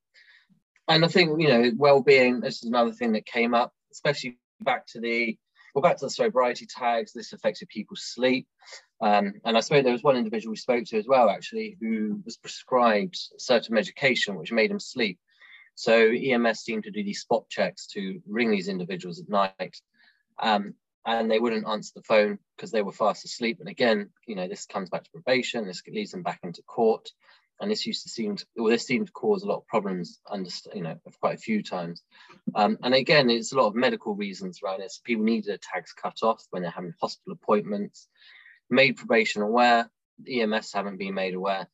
And 0.88 1.04
I 1.04 1.08
think 1.08 1.40
you 1.40 1.48
know 1.48 1.70
well-being. 1.76 2.40
This 2.40 2.56
is 2.56 2.64
another 2.64 2.92
thing 2.92 3.12
that 3.12 3.26
came 3.26 3.54
up, 3.54 3.72
especially 3.92 4.38
back 4.60 4.88
to 4.88 5.00
the 5.00 5.38
well 5.72 5.82
back 5.82 5.98
to 5.98 6.06
the 6.06 6.10
sobriety 6.10 6.66
tags. 6.66 7.12
This 7.12 7.32
affected 7.32 7.68
people's 7.68 8.02
sleep. 8.02 8.48
Um, 9.00 9.34
and 9.44 9.56
I 9.56 9.60
suppose 9.60 9.84
there 9.84 9.92
was 9.92 10.02
one 10.02 10.16
individual 10.16 10.50
we 10.50 10.56
spoke 10.56 10.84
to 10.86 10.98
as 10.98 11.06
well, 11.06 11.30
actually, 11.30 11.78
who 11.80 12.20
was 12.24 12.36
prescribed 12.36 13.16
certain 13.38 13.74
medication 13.74 14.34
which 14.34 14.52
made 14.52 14.70
him 14.70 14.80
sleep. 14.80 15.18
So 15.74 16.10
EMS 16.10 16.60
seemed 16.60 16.84
to 16.84 16.90
do 16.90 17.02
these 17.02 17.20
spot 17.20 17.48
checks 17.48 17.86
to 17.88 18.20
ring 18.26 18.50
these 18.50 18.68
individuals 18.68 19.20
at 19.20 19.28
night. 19.28 19.76
Um, 20.38 20.74
and 21.06 21.30
they 21.30 21.38
wouldn't 21.38 21.66
answer 21.66 21.92
the 21.94 22.02
phone 22.02 22.38
because 22.56 22.70
they 22.70 22.82
were 22.82 22.92
fast 22.92 23.24
asleep. 23.24 23.58
And 23.60 23.68
again, 23.68 24.10
you 24.26 24.34
know, 24.34 24.48
this 24.48 24.66
comes 24.66 24.90
back 24.90 25.04
to 25.04 25.10
probation, 25.10 25.66
this 25.66 25.82
leads 25.88 26.10
them 26.10 26.22
back 26.22 26.40
into 26.42 26.62
court. 26.62 27.08
And 27.60 27.70
this 27.70 27.86
used 27.86 28.04
to 28.04 28.08
seem 28.08 28.36
to, 28.36 28.46
well, 28.56 28.70
this 28.70 28.86
seemed 28.86 29.08
to 29.08 29.12
cause 29.12 29.42
a 29.42 29.46
lot 29.46 29.58
of 29.58 29.66
problems, 29.66 30.18
under, 30.28 30.48
you 30.74 30.82
know, 30.82 30.96
quite 31.20 31.34
a 31.34 31.40
few 31.40 31.62
times. 31.62 32.02
Um, 32.54 32.78
and 32.82 32.94
again, 32.94 33.28
it's 33.28 33.52
a 33.52 33.56
lot 33.56 33.66
of 33.66 33.74
medical 33.74 34.14
reasons 34.14 34.60
around 34.62 34.80
this. 34.80 35.00
People 35.04 35.24
needed 35.24 35.46
their 35.46 35.58
tags 35.58 35.92
cut 35.92 36.16
off 36.22 36.42
when 36.50 36.62
they're 36.62 36.70
having 36.70 36.94
hospital 36.98 37.34
appointments, 37.34 38.08
made 38.70 38.96
probation 38.96 39.42
aware, 39.42 39.90
EMS 40.26 40.72
haven't 40.72 40.98
been 40.98 41.14
made 41.14 41.34
aware. 41.34 41.68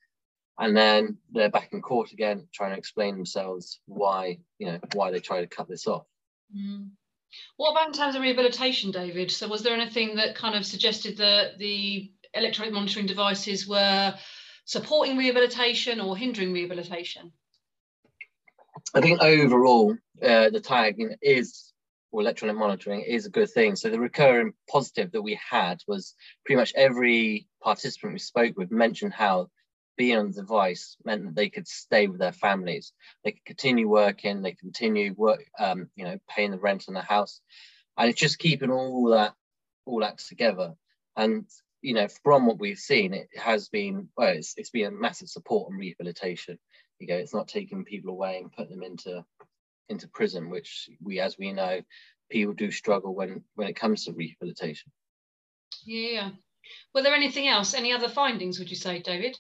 And 0.59 0.77
then 0.77 1.19
they're 1.33 1.51
back 1.51 1.73
in 1.73 1.83
court 1.83 2.13
again, 2.13 2.49
trying 2.53 2.73
to 2.73 2.79
explain 2.79 3.15
themselves 3.15 3.81
why, 3.87 4.39
you 4.59 4.67
know, 4.67 4.81
why 4.95 5.11
they 5.11 5.21
try 5.21 5.41
to 5.41 5.47
cut 5.47 5.69
this 5.69 5.87
off. 5.87 6.07
Mm. 6.57 6.91
What 7.57 7.73
about 7.73 7.89
in 7.89 7.93
terms 7.93 8.15
of 8.15 8.23
rehabilitation, 8.23 8.91
David? 8.91 9.31
So 9.31 9.49
was 9.49 9.63
there 9.63 9.75
anything 9.75 10.17
that 10.17 10.35
kind 10.35 10.55
of 10.55 10.65
suggested 10.65 11.19
that 11.19 11.59
the 11.59 12.11
electronic 12.33 12.73
monitoring 12.73 13.07
devices 13.07 13.69
were 13.69 14.15
supporting 14.65 15.17
rehabilitation 15.17 16.01
or 16.01 16.17
hindering 16.17 16.53
rehabilitation? 16.53 17.33
I 18.95 19.01
think 19.01 19.21
overall, 19.21 19.97
uh, 20.23 20.51
the 20.51 20.61
tagging 20.61 21.17
is, 21.21 21.73
or 22.13 22.23
electronic 22.23 22.57
monitoring 22.57 23.03
is 23.03 23.27
a 23.27 23.31
good 23.31 23.51
thing. 23.51 23.77
So 23.77 23.91
the 23.91 24.01
recurring 24.01 24.53
positive 24.71 25.13
that 25.13 25.23
we 25.23 25.39
had 25.51 25.83
was 25.87 26.15
pretty 26.45 26.59
much 26.59 26.73
every 26.75 27.49
participant 27.63 28.15
we 28.15 28.19
spoke 28.19 28.57
with 28.57 28.71
mentioned 28.71 29.13
how 29.13 29.49
being 29.97 30.19
on 30.19 30.29
the 30.29 30.41
device 30.41 30.97
meant 31.05 31.25
that 31.25 31.35
they 31.35 31.49
could 31.49 31.67
stay 31.67 32.07
with 32.07 32.21
their 32.21 32.33
families. 32.33 32.93
They 33.25 33.33
could 33.33 33.45
continue 33.45 33.89
working, 33.89 34.43
they 34.43 34.53
continue 34.53 35.15
work, 35.17 35.45
um, 35.59 35.89
you 35.97 36.05
know, 36.05 36.19
paying 36.29 36.51
the 36.51 36.59
rent 36.59 36.85
on 36.89 36.95
the 36.95 37.03
house, 37.03 37.41
and 37.97 38.11
it's 38.11 38.21
just 38.21 38.39
keeping 38.39 38.71
all 38.71 39.11
that 39.11 39.35
all 39.87 40.01
that 40.01 40.19
together. 40.19 40.75
And 41.17 41.47
you 41.83 41.95
know, 41.95 42.09
from 42.25 42.47
what 42.47 42.59
we've 42.59 42.79
seen, 42.79 43.15
it 43.15 43.29
has 43.37 43.69
been 43.69 44.09
well, 44.17 44.29
it's, 44.29 44.55
it's 44.57 44.71
been 44.71 44.87
a 44.87 44.91
massive 44.91 45.29
support 45.29 45.71
and 45.71 45.79
rehabilitation. 45.79 46.59
You 46.99 47.07
go, 47.07 47.17
it's 47.17 47.35
not 47.35 47.49
taking 47.49 47.85
people 47.85 48.11
away 48.11 48.39
and 48.39 48.53
putting 48.53 48.79
them 48.79 48.83
into 48.83 49.25
into 49.89 50.09
prison, 50.09 50.51
which 50.51 50.91
we, 51.01 51.21
as 51.21 51.39
we 51.39 51.53
know, 51.53 51.81
people 52.31 52.55
do 52.55 52.71
struggle 52.71 53.15
when 53.15 53.45
when 53.55 53.69
it 53.69 53.77
comes 53.77 54.05
to 54.05 54.13
rehabilitation. 54.13 54.93
Yeah. 55.85 56.31
Were 56.95 57.03
there 57.03 57.15
anything 57.15 57.47
else? 57.47 57.75
Any 57.75 57.93
other 57.93 58.09
findings? 58.09 58.59
Would 58.59 58.71
you 58.71 58.77
say, 58.77 59.01
David? 59.01 59.39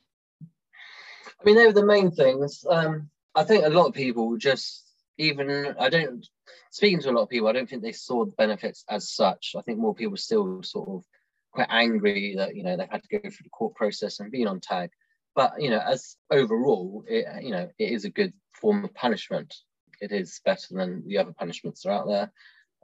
I 1.40 1.45
mean, 1.45 1.57
they 1.57 1.66
were 1.66 1.73
the 1.73 1.85
main 1.85 2.11
things. 2.11 2.64
Um, 2.69 3.11
I 3.35 3.45
think 3.45 3.64
a 3.64 3.71
lot 3.71 3.87
of 3.87 3.95
people 3.95 4.37
just 4.37 4.83
even 5.19 5.75
I 5.78 5.88
don't 5.88 6.26
speaking 6.71 7.00
to 7.00 7.11
a 7.11 7.12
lot 7.12 7.23
of 7.23 7.28
people. 7.28 7.49
I 7.49 7.52
don't 7.52 7.69
think 7.69 7.83
they 7.83 7.93
saw 7.93 8.25
the 8.25 8.33
benefits 8.33 8.85
as 8.88 9.11
such. 9.11 9.55
I 9.57 9.62
think 9.62 9.78
more 9.78 9.95
people 9.95 10.16
still 10.16 10.62
sort 10.62 10.88
of 10.88 11.05
quite 11.52 11.69
angry 11.71 12.35
that 12.37 12.55
you 12.55 12.62
know 12.62 12.76
they've 12.76 12.88
had 12.90 13.02
to 13.02 13.19
go 13.19 13.21
through 13.21 13.45
the 13.45 13.50
court 13.50 13.75
process 13.75 14.21
and 14.21 14.31
being 14.31 14.47
on 14.47 14.61
tag. 14.61 14.90
But 15.35 15.61
you 15.61 15.71
know, 15.71 15.81
as 15.81 16.16
overall, 16.31 17.05
it, 17.07 17.26
you 17.43 17.50
know, 17.50 17.69
it 17.78 17.93
is 17.93 18.05
a 18.05 18.11
good 18.11 18.33
form 18.55 18.85
of 18.85 18.95
punishment. 18.95 19.55
It 20.00 20.12
is 20.12 20.40
better 20.45 20.66
than 20.71 21.07
the 21.07 21.19
other 21.19 21.33
punishments 21.33 21.83
that 21.83 21.90
are 21.90 22.00
out 22.00 22.09
there. 22.09 22.33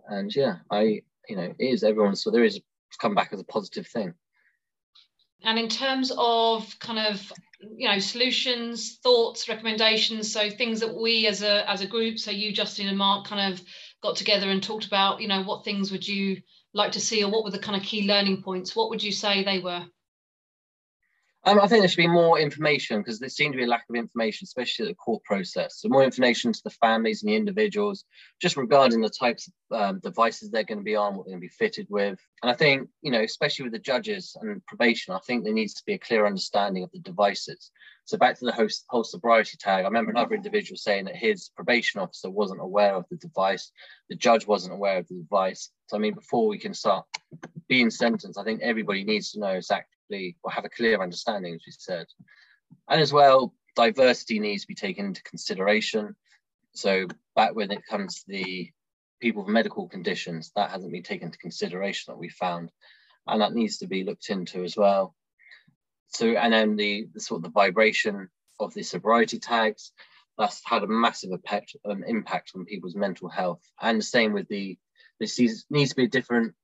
And 0.09 0.35
yeah, 0.35 0.57
I 0.71 1.03
you 1.29 1.37
know, 1.37 1.55
it 1.59 1.65
is 1.65 1.85
everyone. 1.85 2.17
So 2.17 2.31
there 2.31 2.45
is 2.45 2.61
come 3.01 3.15
back 3.15 3.33
as 3.33 3.41
a 3.41 3.45
positive 3.45 3.87
thing. 3.87 4.15
And 5.45 5.59
in 5.59 5.69
terms 5.69 6.13
of 6.17 6.79
kind 6.79 6.99
of 6.99 7.33
you 7.61 7.89
know 7.89 7.99
solutions, 7.99 8.99
thoughts, 9.03 9.49
recommendations, 9.49 10.33
so 10.33 10.51
things 10.51 10.81
that 10.81 10.95
we 10.95 11.27
as 11.27 11.43
a 11.43 11.69
as 11.71 11.81
a 11.81 11.87
group, 11.87 12.19
so 12.19 12.31
you, 12.31 12.53
Justin, 12.53 12.89
and 12.89 12.99
Mark, 12.99 13.27
kind 13.27 13.53
of 13.53 13.63
got 14.03 14.17
together 14.17 14.51
and 14.51 14.63
talked 14.63 14.87
about, 14.87 15.21
you 15.21 15.29
know, 15.29 15.43
what 15.43 15.65
things 15.65 15.93
would 15.93 16.07
you 16.07 16.43
like 16.75 16.93
to 16.93 17.01
see, 17.01 17.23
or 17.23 17.31
what 17.31 17.45
were 17.45 17.51
the 17.51 17.59
kind 17.59 17.77
of 17.77 17.87
key 17.87 18.07
learning 18.09 18.43
points? 18.43 18.75
What 18.75 18.91
would 18.91 19.03
you 19.03 19.13
say 19.13 19.45
they 19.45 19.59
were? 19.59 19.85
Um, 21.45 21.59
I 21.61 21.67
think 21.67 21.83
there 21.83 21.89
should 21.89 21.97
be 21.97 22.07
more 22.07 22.39
information 22.39 22.99
because 22.99 23.19
there 23.19 23.29
seemed 23.29 23.55
to 23.55 23.59
be 23.59 23.65
a 23.65 23.69
lack 23.69 23.85
of 23.91 23.97
information, 23.97 24.45
especially 24.45 24.87
at 24.87 24.91
the 24.91 24.95
court 24.95 25.25
process. 25.25 25.81
So 25.81 25.89
more 25.89 26.05
information 26.05 26.53
to 26.53 26.61
the 26.63 26.71
families 26.71 27.23
and 27.23 27.33
the 27.33 27.37
individuals, 27.37 28.05
just 28.41 28.57
regarding 28.57 29.01
the 29.01 29.11
types 29.11 29.49
of 29.49 29.81
um, 29.81 30.01
devices 30.01 30.51
they're 30.51 30.63
going 30.63 30.79
to 30.79 30.85
be 30.85 30.95
on, 30.95 31.17
what 31.17 31.27
they're 31.27 31.33
going 31.33 31.43
to 31.43 31.49
be 31.49 31.49
fitted 31.49 31.89
with. 31.91 32.17
And 32.43 32.51
I 32.51 32.55
think, 32.55 32.89
you 33.03 33.11
know, 33.11 33.23
especially 33.23 33.65
with 33.65 33.73
the 33.73 33.81
judges 33.81 34.37
and 34.41 34.65
probation, 34.67 35.15
I 35.15 35.19
think 35.27 35.43
there 35.43 35.53
needs 35.53 35.75
to 35.75 35.83
be 35.85 35.95
a 35.95 35.99
clear 35.99 36.27
understanding 36.27 36.85
of 36.85 36.93
the 36.93 37.01
devices. 37.01 37.73
So 38.05 38.19
back 38.19 38.39
to 38.39 38.45
the 38.45 38.53
host, 38.53 38.85
whole 38.89 39.05
sobriety 39.05 39.57
tag, 39.59 39.85
I 39.85 39.89
remember 39.89 40.13
another 40.13 40.37
individual 40.37 40.77
saying 40.77 41.07
that 41.07 41.17
his 41.17 41.51
probation 41.57 42.01
officer 42.01 42.31
wasn't 42.31 42.61
aware 42.61 42.95
of 42.95 43.05
the 43.11 43.17
device, 43.17 43.73
the 44.09 44.17
judge 44.17 44.47
wasn't 44.47 44.75
aware 44.75 44.99
of 44.99 45.09
the 45.09 45.15
device. 45.15 45.71
So 45.89 45.97
I 45.97 46.01
mean, 46.01 46.15
before 46.15 46.47
we 46.47 46.59
can 46.59 46.75
start 46.75 47.05
being 47.69 47.91
sentenced, 47.91 48.39
I 48.39 48.45
think 48.45 48.61
everybody 48.63 49.03
needs 49.03 49.33
to 49.33 49.41
know 49.41 49.49
exactly 49.49 49.89
or 50.43 50.51
have 50.51 50.65
a 50.65 50.71
clear 50.71 51.01
understanding, 51.01 51.55
as 51.55 51.63
we 51.67 51.73
said. 51.73 52.07
And 52.89 53.01
as 53.01 53.13
well, 53.13 53.55
diversity 53.77 54.39
needs 54.39 54.63
to 54.63 54.69
be 54.69 54.75
taken 54.75 55.07
into 55.07 55.23
consideration. 55.23 56.15
So 56.75 57.07
back 57.37 57.55
when 57.55 57.71
it 57.71 57.87
comes 57.89 58.23
to 58.23 58.25
the 58.29 58.71
people 59.21 59.45
with 59.45 59.53
medical 59.53 59.89
conditions, 59.89 60.51
that 60.57 60.71
hasn't 60.71 60.93
been 60.93 61.03
taken 61.03 61.27
into 61.27 61.39
consideration 61.39 62.13
that 62.13 62.19
we 62.19 62.29
found. 62.29 62.71
And 63.27 63.41
that 63.41 63.55
needs 63.55 63.79
to 63.79 63.87
be 63.87 64.05
looked 64.05 64.31
into 64.31 64.65
as 64.65 64.77
well. 64.77 65.15
So, 66.09 66.27
and 66.29 66.53
then 66.53 66.77
the, 66.77 67.09
the 67.15 67.21
sort 67.21 67.39
of 67.39 67.45
the 67.45 67.51
vibration 67.51 68.29
of 68.59 68.75
the 68.75 68.83
sobriety 68.83 69.39
tags, 69.39 69.93
that's 70.37 70.61
had 70.65 70.83
a 70.83 70.87
massive 70.87 71.31
impact, 71.31 71.77
um, 71.89 72.05
impact 72.05 72.53
on 72.55 72.65
people's 72.65 72.97
mental 72.97 73.29
health. 73.29 73.63
And 73.81 73.99
the 73.99 74.05
same 74.05 74.33
with 74.33 74.49
the, 74.49 74.79
this 75.21 75.39
needs 75.71 75.91
to 75.91 75.97
be 75.97 76.05
a 76.05 76.09
different 76.09 76.55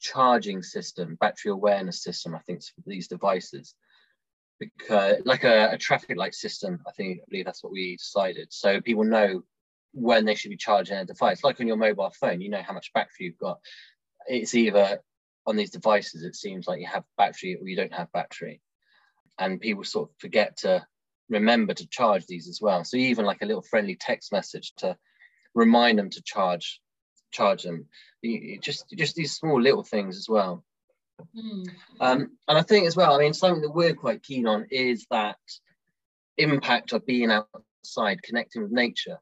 charging 0.00 0.62
system, 0.62 1.16
battery 1.20 1.50
awareness 1.50 2.02
system, 2.02 2.34
I 2.34 2.40
think, 2.40 2.62
for 2.62 2.82
these 2.86 3.08
devices. 3.08 3.74
Because 4.58 5.22
like 5.24 5.44
a, 5.44 5.70
a, 5.72 5.78
traffic 5.78 6.16
light 6.16 6.34
system, 6.34 6.80
I 6.86 6.92
think 6.92 7.20
I 7.20 7.24
believe 7.28 7.44
that's 7.44 7.62
what 7.62 7.72
we 7.72 7.96
decided. 7.96 8.48
So 8.50 8.80
people 8.80 9.04
know 9.04 9.42
when 9.92 10.24
they 10.24 10.34
should 10.34 10.50
be 10.50 10.56
charging 10.56 10.96
a 10.96 11.04
device. 11.04 11.44
Like 11.44 11.60
on 11.60 11.68
your 11.68 11.76
mobile 11.76 12.12
phone, 12.18 12.40
you 12.40 12.50
know 12.50 12.62
how 12.62 12.72
much 12.74 12.92
battery 12.92 13.26
you've 13.26 13.38
got. 13.38 13.58
It's 14.26 14.54
either 14.54 15.00
on 15.46 15.56
these 15.56 15.70
devices, 15.70 16.24
it 16.24 16.36
seems 16.36 16.66
like 16.66 16.80
you 16.80 16.86
have 16.86 17.04
battery 17.16 17.56
or 17.60 17.68
you 17.68 17.76
don't 17.76 17.94
have 17.94 18.12
battery. 18.12 18.60
And 19.38 19.60
people 19.60 19.84
sort 19.84 20.10
of 20.10 20.16
forget 20.18 20.58
to 20.58 20.84
remember 21.28 21.74
to 21.74 21.88
charge 21.88 22.26
these 22.26 22.48
as 22.48 22.60
well. 22.60 22.84
So 22.84 22.96
even 22.96 23.24
like 23.24 23.42
a 23.42 23.46
little 23.46 23.62
friendly 23.62 23.96
text 23.96 24.32
message 24.32 24.72
to 24.78 24.96
remind 25.54 25.98
them 25.98 26.10
to 26.10 26.22
charge 26.22 26.80
charge 27.30 27.62
them. 27.62 27.86
You, 28.22 28.58
just 28.60 28.84
just 28.96 29.14
these 29.14 29.34
small 29.34 29.60
little 29.60 29.82
things 29.82 30.16
as 30.16 30.28
well. 30.28 30.64
Mm. 31.36 31.68
Um, 32.00 32.30
and 32.46 32.58
I 32.58 32.62
think 32.62 32.86
as 32.86 32.96
well, 32.96 33.14
I 33.14 33.18
mean, 33.18 33.34
something 33.34 33.62
that 33.62 33.74
we're 33.74 33.94
quite 33.94 34.22
keen 34.22 34.46
on 34.46 34.66
is 34.70 35.06
that 35.10 35.38
impact 36.36 36.92
of 36.92 37.06
being 37.06 37.30
outside, 37.30 38.22
connecting 38.22 38.62
with 38.62 38.70
nature. 38.70 39.18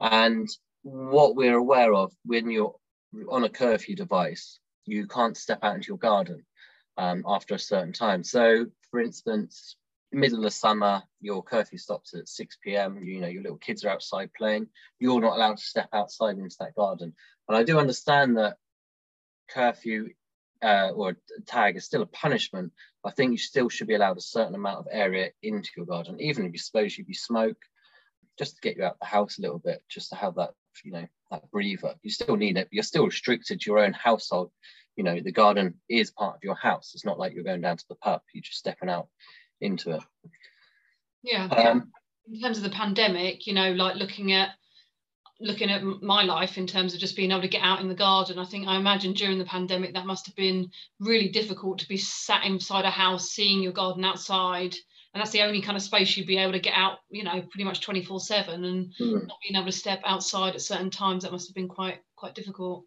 And 0.00 0.48
what 0.82 1.34
we're 1.34 1.56
aware 1.56 1.92
of 1.94 2.12
when 2.24 2.50
you're 2.50 2.74
on 3.30 3.44
a 3.44 3.48
curfew 3.48 3.96
device, 3.96 4.60
you 4.84 5.06
can't 5.06 5.36
step 5.36 5.60
out 5.62 5.76
into 5.76 5.88
your 5.88 5.98
garden 5.98 6.44
um, 6.96 7.24
after 7.26 7.54
a 7.54 7.58
certain 7.58 7.92
time. 7.92 8.22
So, 8.22 8.66
for 8.90 9.00
instance, 9.00 9.76
middle 10.12 10.44
of 10.46 10.52
summer, 10.52 11.02
your 11.20 11.42
curfew 11.42 11.78
stops 11.78 12.14
at 12.14 12.28
6 12.28 12.58
p.m. 12.62 12.98
You, 13.02 13.14
you, 13.14 13.20
know, 13.20 13.28
your 13.28 13.42
little 13.42 13.58
kids 13.58 13.84
are 13.84 13.90
outside 13.90 14.30
playing. 14.36 14.68
You're 14.98 15.20
not 15.20 15.36
allowed 15.36 15.58
to 15.58 15.62
step 15.64 15.88
outside 15.92 16.38
into 16.38 16.56
that 16.60 16.74
garden. 16.74 17.14
And 17.48 17.56
I 17.56 17.62
do 17.62 17.78
understand 17.78 18.36
that 18.36 18.56
curfew 19.50 20.10
uh, 20.62 20.90
or 20.94 21.16
tag 21.46 21.76
is 21.76 21.84
still 21.84 22.02
a 22.02 22.06
punishment. 22.06 22.72
I 23.04 23.10
think 23.10 23.32
you 23.32 23.38
still 23.38 23.68
should 23.68 23.86
be 23.86 23.94
allowed 23.94 24.18
a 24.18 24.22
certain 24.22 24.54
amount 24.54 24.78
of 24.78 24.86
area 24.90 25.30
into 25.42 25.70
your 25.76 25.86
garden, 25.86 26.20
even 26.20 26.46
if 26.46 26.52
you 26.52 26.58
suppose 26.58 26.96
you 26.96 27.04
be 27.04 27.14
smoke, 27.14 27.56
just 28.38 28.56
to 28.56 28.60
get 28.60 28.76
you 28.76 28.84
out 28.84 28.92
of 28.92 28.98
the 29.00 29.06
house 29.06 29.38
a 29.38 29.42
little 29.42 29.58
bit, 29.58 29.82
just 29.88 30.10
to 30.10 30.16
have 30.16 30.34
that, 30.34 30.50
you 30.84 30.92
know, 30.92 31.06
that 31.30 31.50
breather. 31.50 31.94
You 32.02 32.10
still 32.10 32.36
need 32.36 32.56
it. 32.56 32.68
You're 32.70 32.82
still 32.82 33.06
restricted 33.06 33.60
to 33.60 33.70
your 33.70 33.78
own 33.78 33.92
household. 33.92 34.50
You 34.96 35.04
know, 35.04 35.20
the 35.20 35.32
garden 35.32 35.74
is 35.88 36.10
part 36.10 36.36
of 36.36 36.44
your 36.44 36.56
house. 36.56 36.92
It's 36.94 37.04
not 37.04 37.18
like 37.18 37.32
you're 37.32 37.44
going 37.44 37.60
down 37.60 37.76
to 37.76 37.88
the 37.88 37.94
pub. 37.94 38.20
You're 38.32 38.42
just 38.42 38.58
stepping 38.58 38.88
out 38.88 39.08
into 39.60 39.92
it. 39.92 40.02
Yeah. 41.22 41.46
Um, 41.46 41.92
in 42.30 42.40
terms 42.40 42.58
of 42.58 42.64
the 42.64 42.70
pandemic, 42.70 43.46
you 43.46 43.54
know, 43.54 43.72
like 43.72 43.96
looking 43.96 44.32
at 44.32 44.50
looking 45.40 45.70
at 45.70 45.82
my 45.84 46.22
life 46.22 46.58
in 46.58 46.66
terms 46.66 46.94
of 46.94 47.00
just 47.00 47.16
being 47.16 47.30
able 47.30 47.42
to 47.42 47.48
get 47.48 47.62
out 47.62 47.80
in 47.80 47.88
the 47.88 47.94
garden, 47.94 48.38
I 48.38 48.44
think 48.44 48.66
I 48.66 48.76
imagine 48.76 49.12
during 49.12 49.38
the 49.38 49.44
pandemic 49.44 49.94
that 49.94 50.06
must 50.06 50.26
have 50.26 50.34
been 50.34 50.70
really 50.98 51.28
difficult 51.28 51.78
to 51.78 51.88
be 51.88 51.96
sat 51.96 52.44
inside 52.44 52.84
a 52.84 52.90
house, 52.90 53.30
seeing 53.30 53.62
your 53.62 53.72
garden 53.72 54.04
outside, 54.04 54.74
and 55.14 55.20
that's 55.20 55.30
the 55.30 55.42
only 55.42 55.62
kind 55.62 55.76
of 55.76 55.82
space 55.82 56.16
you'd 56.16 56.26
be 56.26 56.38
able 56.38 56.52
to 56.52 56.58
get 56.58 56.74
out, 56.74 56.98
you 57.10 57.24
know, 57.24 57.40
pretty 57.50 57.64
much 57.64 57.80
twenty 57.80 58.02
four 58.02 58.20
seven, 58.20 58.64
and 58.64 58.92
mm. 59.00 59.26
not 59.26 59.38
being 59.42 59.56
able 59.56 59.66
to 59.66 59.72
step 59.72 60.00
outside 60.04 60.54
at 60.54 60.60
certain 60.60 60.90
times. 60.90 61.22
That 61.22 61.32
must 61.32 61.48
have 61.48 61.54
been 61.54 61.68
quite 61.68 62.00
quite 62.16 62.34
difficult. 62.34 62.84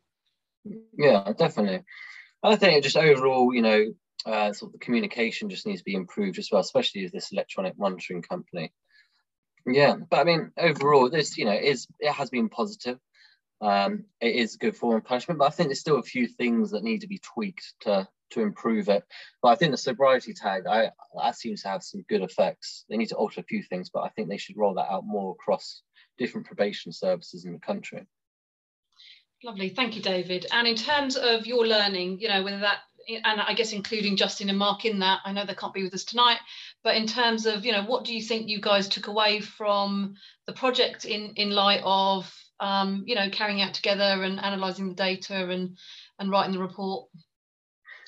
Yeah, 0.98 1.31
definitely. 1.38 1.84
I 2.43 2.55
think 2.55 2.84
just 2.84 2.98
overall, 2.98 3.53
you 3.53 3.62
know, 3.62 3.93
uh, 4.25 4.53
sort 4.53 4.70
of 4.70 4.74
the 4.74 4.86
communication 4.86 5.50
just 5.50 5.65
needs 5.65 5.81
to 5.81 5.86
be 5.86 5.96
improved 5.96 6.38
as 6.38 6.50
well, 6.51 6.62
especially 6.62 7.03
with 7.03 7.12
this 7.12 7.31
electronic 7.31 7.77
monitoring 7.77 8.22
company. 8.22 8.72
Yeah, 9.65 9.96
but 10.10 10.20
I 10.20 10.24
mean, 10.24 10.51
overall, 10.58 11.10
this 11.10 11.38
you 11.38 11.46
know 11.46 11.53
is 11.53 11.88
it 12.00 12.12
has 12.12 12.30
been 12.30 12.50
positive. 12.50 13.00
Um, 13.62 14.06
it 14.20 14.36
is 14.36 14.56
good 14.56 14.75
form 14.75 14.98
of 14.98 15.06
punishment, 15.06 15.39
but 15.39 15.46
I 15.46 15.51
think 15.51 15.70
there's 15.70 15.80
still 15.80 16.00
a 16.00 16.03
few 16.03 16.27
things 16.27 16.72
that 16.72 16.84
need 16.84 17.01
to 17.01 17.08
be 17.08 17.20
tweaked 17.20 17.74
to 17.82 18.08
to 18.32 18.41
improve 18.41 18.89
it. 18.89 19.03
But 19.41 19.50
I 19.50 19.56
think 19.56 19.72
the 19.72 19.77
sobriety 19.77 20.34
tag, 20.34 20.63
I 20.68 20.89
that 21.22 21.36
seems 21.36 21.62
to 21.62 21.70
have 21.70 21.84
some 21.84 22.03
good 22.10 22.22
effects. 22.22 22.86
They 22.89 22.98
need 22.98 23.10
to 23.10 23.15
alter 23.15 23.41
a 23.41 23.44
few 23.44 23.62
things, 23.63 23.89
but 23.89 24.01
I 24.01 24.10
think 24.10 24.30
they 24.30 24.38
should 24.38 24.58
roll 24.58 24.74
that 24.75 24.91
out 24.91 25.06
more 25.06 25.34
across 25.34 25.82
different 26.18 26.48
probation 26.48 26.91
services 26.91 27.46
in 27.46 27.53
the 27.53 27.60
country. 27.60 28.08
Lovely, 29.44 29.70
thank 29.70 29.96
you, 29.96 30.03
David. 30.03 30.46
And 30.51 30.68
in 30.68 30.75
terms 30.75 31.15
of 31.15 31.48
your 31.48 31.65
learning, 31.65 32.20
you 32.20 32.27
know, 32.27 32.44
whether 32.44 32.60
that 32.60 32.80
and 33.08 33.41
I 33.41 33.53
guess 33.53 33.74
including 33.74 34.15
Justin 34.15 34.50
and 34.50 34.58
Mark 34.58 34.86
in 34.86 35.00
that. 35.00 35.20
I 35.25 35.32
know 35.32 35.46
they 35.46 35.56
can't 35.56 35.74
be 35.74 35.84
with 35.84 35.94
us 35.94 36.03
tonight, 36.03 36.38
but 36.83 36.95
in 36.95 37.07
terms 37.07 37.45
of 37.45 37.65
you 37.65 37.71
know, 37.71 37.83
what 37.83 38.05
do 38.05 38.13
you 38.13 38.21
think 38.21 38.47
you 38.47 38.59
guys 38.59 38.88
took 38.88 39.07
away 39.07 39.39
from 39.39 40.15
the 40.47 40.53
project 40.53 41.05
in 41.05 41.33
in 41.35 41.51
light 41.51 41.81
of 41.83 42.33
um, 42.59 43.03
you 43.05 43.15
know 43.15 43.29
carrying 43.29 43.61
out 43.61 43.73
together 43.73 44.23
and 44.23 44.39
analysing 44.39 44.89
the 44.89 44.95
data 44.95 45.50
and 45.50 45.77
and 46.19 46.31
writing 46.31 46.53
the 46.53 46.59
report? 46.59 47.09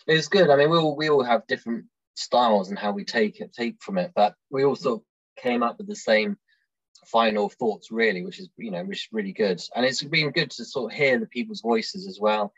it 0.08 0.16
was 0.16 0.28
good. 0.28 0.50
I 0.50 0.56
mean, 0.56 0.70
we 0.70 0.78
all 0.78 0.96
we 0.96 1.10
all 1.10 1.24
have 1.24 1.48
different 1.48 1.86
styles 2.16 2.70
and 2.70 2.78
how 2.78 2.92
we 2.92 3.06
take 3.06 3.40
it 3.40 3.54
take 3.54 3.82
from 3.82 3.98
it, 3.98 4.12
but 4.16 4.36
we 4.50 4.64
all 4.64 4.76
sort 4.76 5.00
of 5.00 5.06
came 5.42 5.64
up 5.64 5.78
with 5.78 5.88
the 5.88 5.96
same 5.96 6.38
final 7.08 7.50
thoughts 7.50 7.92
really 7.92 8.24
which 8.24 8.40
is 8.40 8.48
you 8.56 8.72
know 8.72 8.82
which 8.86 9.00
is 9.00 9.08
really 9.12 9.34
good 9.34 9.62
and 9.76 9.86
it's 9.86 10.02
been 10.02 10.32
good 10.32 10.50
to 10.50 10.64
sort 10.64 10.90
of 10.90 10.98
hear 10.98 11.20
the 11.20 11.26
people's 11.26 11.60
voices 11.60 12.08
as 12.08 12.18
well 12.18 12.54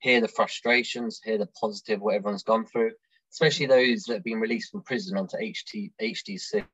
hear 0.00 0.20
the 0.20 0.28
frustrations, 0.28 1.20
hear 1.22 1.38
the 1.38 1.46
positive, 1.46 2.00
what 2.00 2.14
everyone's 2.14 2.42
gone 2.42 2.66
through, 2.66 2.92
especially 3.32 3.66
those 3.66 4.04
that 4.04 4.14
have 4.14 4.24
been 4.24 4.40
released 4.40 4.70
from 4.70 4.82
prison 4.82 5.16
onto 5.16 5.36
HT, 5.36 5.92
HDC. 6.00 6.64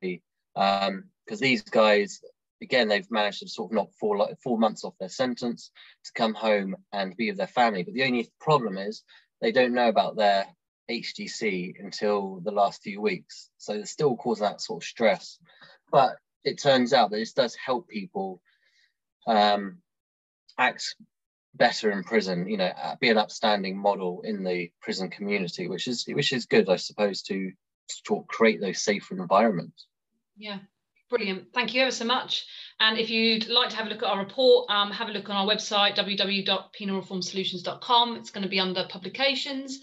Because 0.53 0.89
um, 0.89 1.03
these 1.39 1.61
guys, 1.61 2.19
again, 2.61 2.87
they've 2.87 3.09
managed 3.11 3.39
to 3.39 3.49
sort 3.49 3.71
of 3.71 3.75
knock 3.75 3.89
four, 3.99 4.17
like, 4.17 4.37
four 4.43 4.57
months 4.57 4.83
off 4.83 4.95
their 4.99 5.09
sentence 5.09 5.71
to 6.05 6.11
come 6.13 6.33
home 6.33 6.75
and 6.91 7.15
be 7.15 7.29
with 7.29 7.37
their 7.37 7.47
family. 7.47 7.83
But 7.83 7.93
the 7.93 8.05
only 8.05 8.29
problem 8.39 8.77
is 8.77 9.03
they 9.41 9.51
don't 9.51 9.73
know 9.73 9.89
about 9.89 10.15
their 10.15 10.45
HDC 10.89 11.79
until 11.79 12.41
the 12.43 12.51
last 12.51 12.81
few 12.81 13.01
weeks. 13.01 13.49
So 13.57 13.73
it's 13.73 13.91
still 13.91 14.15
causing 14.15 14.45
that 14.45 14.61
sort 14.61 14.83
of 14.83 14.87
stress. 14.87 15.37
But 15.91 16.15
it 16.43 16.61
turns 16.61 16.93
out 16.93 17.11
that 17.11 17.17
this 17.17 17.33
does 17.33 17.55
help 17.55 17.87
people 17.87 18.41
um, 19.27 19.79
act 20.57 20.95
better 21.57 21.91
in 21.91 22.03
prison, 22.03 22.47
you 22.47 22.57
know, 22.57 22.71
uh, 22.81 22.95
be 22.99 23.09
an 23.09 23.17
upstanding 23.17 23.77
model 23.77 24.21
in 24.23 24.43
the 24.43 24.71
prison 24.81 25.09
community, 25.09 25.67
which 25.67 25.87
is 25.87 26.05
which 26.07 26.33
is 26.33 26.45
good, 26.45 26.69
I 26.69 26.75
suppose, 26.77 27.21
to, 27.23 27.51
to 28.05 28.23
create 28.27 28.61
those 28.61 28.81
safer 28.81 29.15
environments. 29.15 29.87
Yeah, 30.37 30.59
brilliant. 31.09 31.51
Thank 31.53 31.73
you 31.73 31.81
ever 31.81 31.91
so 31.91 32.05
much. 32.05 32.45
And 32.79 32.99
if 32.99 33.09
you'd 33.09 33.49
like 33.49 33.69
to 33.69 33.75
have 33.75 33.87
a 33.87 33.89
look 33.89 34.03
at 34.03 34.09
our 34.09 34.19
report, 34.19 34.69
um, 34.69 34.91
have 34.91 35.09
a 35.09 35.11
look 35.11 35.29
on 35.29 35.35
our 35.35 35.47
website, 35.47 35.97
www.penalreformsolutions.com. 35.97 38.17
It's 38.17 38.29
going 38.29 38.43
to 38.43 38.49
be 38.49 38.59
under 38.59 38.85
publications. 38.89 39.79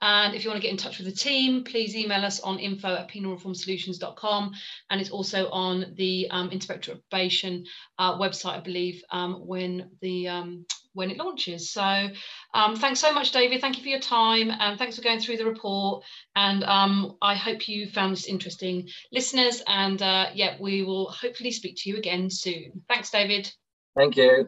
And 0.00 0.34
if 0.34 0.44
you 0.44 0.50
want 0.50 0.62
to 0.62 0.62
get 0.62 0.70
in 0.70 0.76
touch 0.76 0.98
with 0.98 1.08
the 1.08 1.12
team, 1.12 1.64
please 1.64 1.96
email 1.96 2.24
us 2.24 2.38
on 2.40 2.60
info 2.60 2.94
at 2.94 3.10
penalreformsolutions.com. 3.10 4.52
And 4.90 5.00
it's 5.00 5.10
also 5.10 5.50
on 5.50 5.94
the 5.96 6.28
um, 6.30 6.50
of 6.50 7.00
Probation 7.10 7.64
uh, 7.98 8.16
website, 8.16 8.58
I 8.58 8.60
believe, 8.60 9.02
um, 9.10 9.46
when 9.46 9.90
the 10.00 10.28
um, 10.28 10.66
when 10.98 11.10
it 11.10 11.16
launches. 11.16 11.70
So 11.70 12.08
um, 12.52 12.76
thanks 12.76 13.00
so 13.00 13.12
much, 13.12 13.32
David. 13.32 13.60
Thank 13.62 13.78
you 13.78 13.82
for 13.82 13.88
your 13.88 14.00
time 14.00 14.50
and 14.50 14.78
thanks 14.78 14.96
for 14.96 15.02
going 15.02 15.20
through 15.20 15.38
the 15.38 15.46
report. 15.46 16.04
And 16.36 16.62
um, 16.64 17.16
I 17.22 17.34
hope 17.34 17.68
you 17.68 17.88
found 17.88 18.12
this 18.12 18.26
interesting, 18.26 18.88
listeners. 19.10 19.62
And 19.66 20.02
uh, 20.02 20.26
yeah, 20.34 20.56
we 20.60 20.82
will 20.82 21.08
hopefully 21.10 21.52
speak 21.52 21.76
to 21.78 21.90
you 21.90 21.96
again 21.96 22.28
soon. 22.28 22.82
Thanks, 22.88 23.10
David. 23.10 23.50
Thank 23.96 24.16
you. 24.16 24.46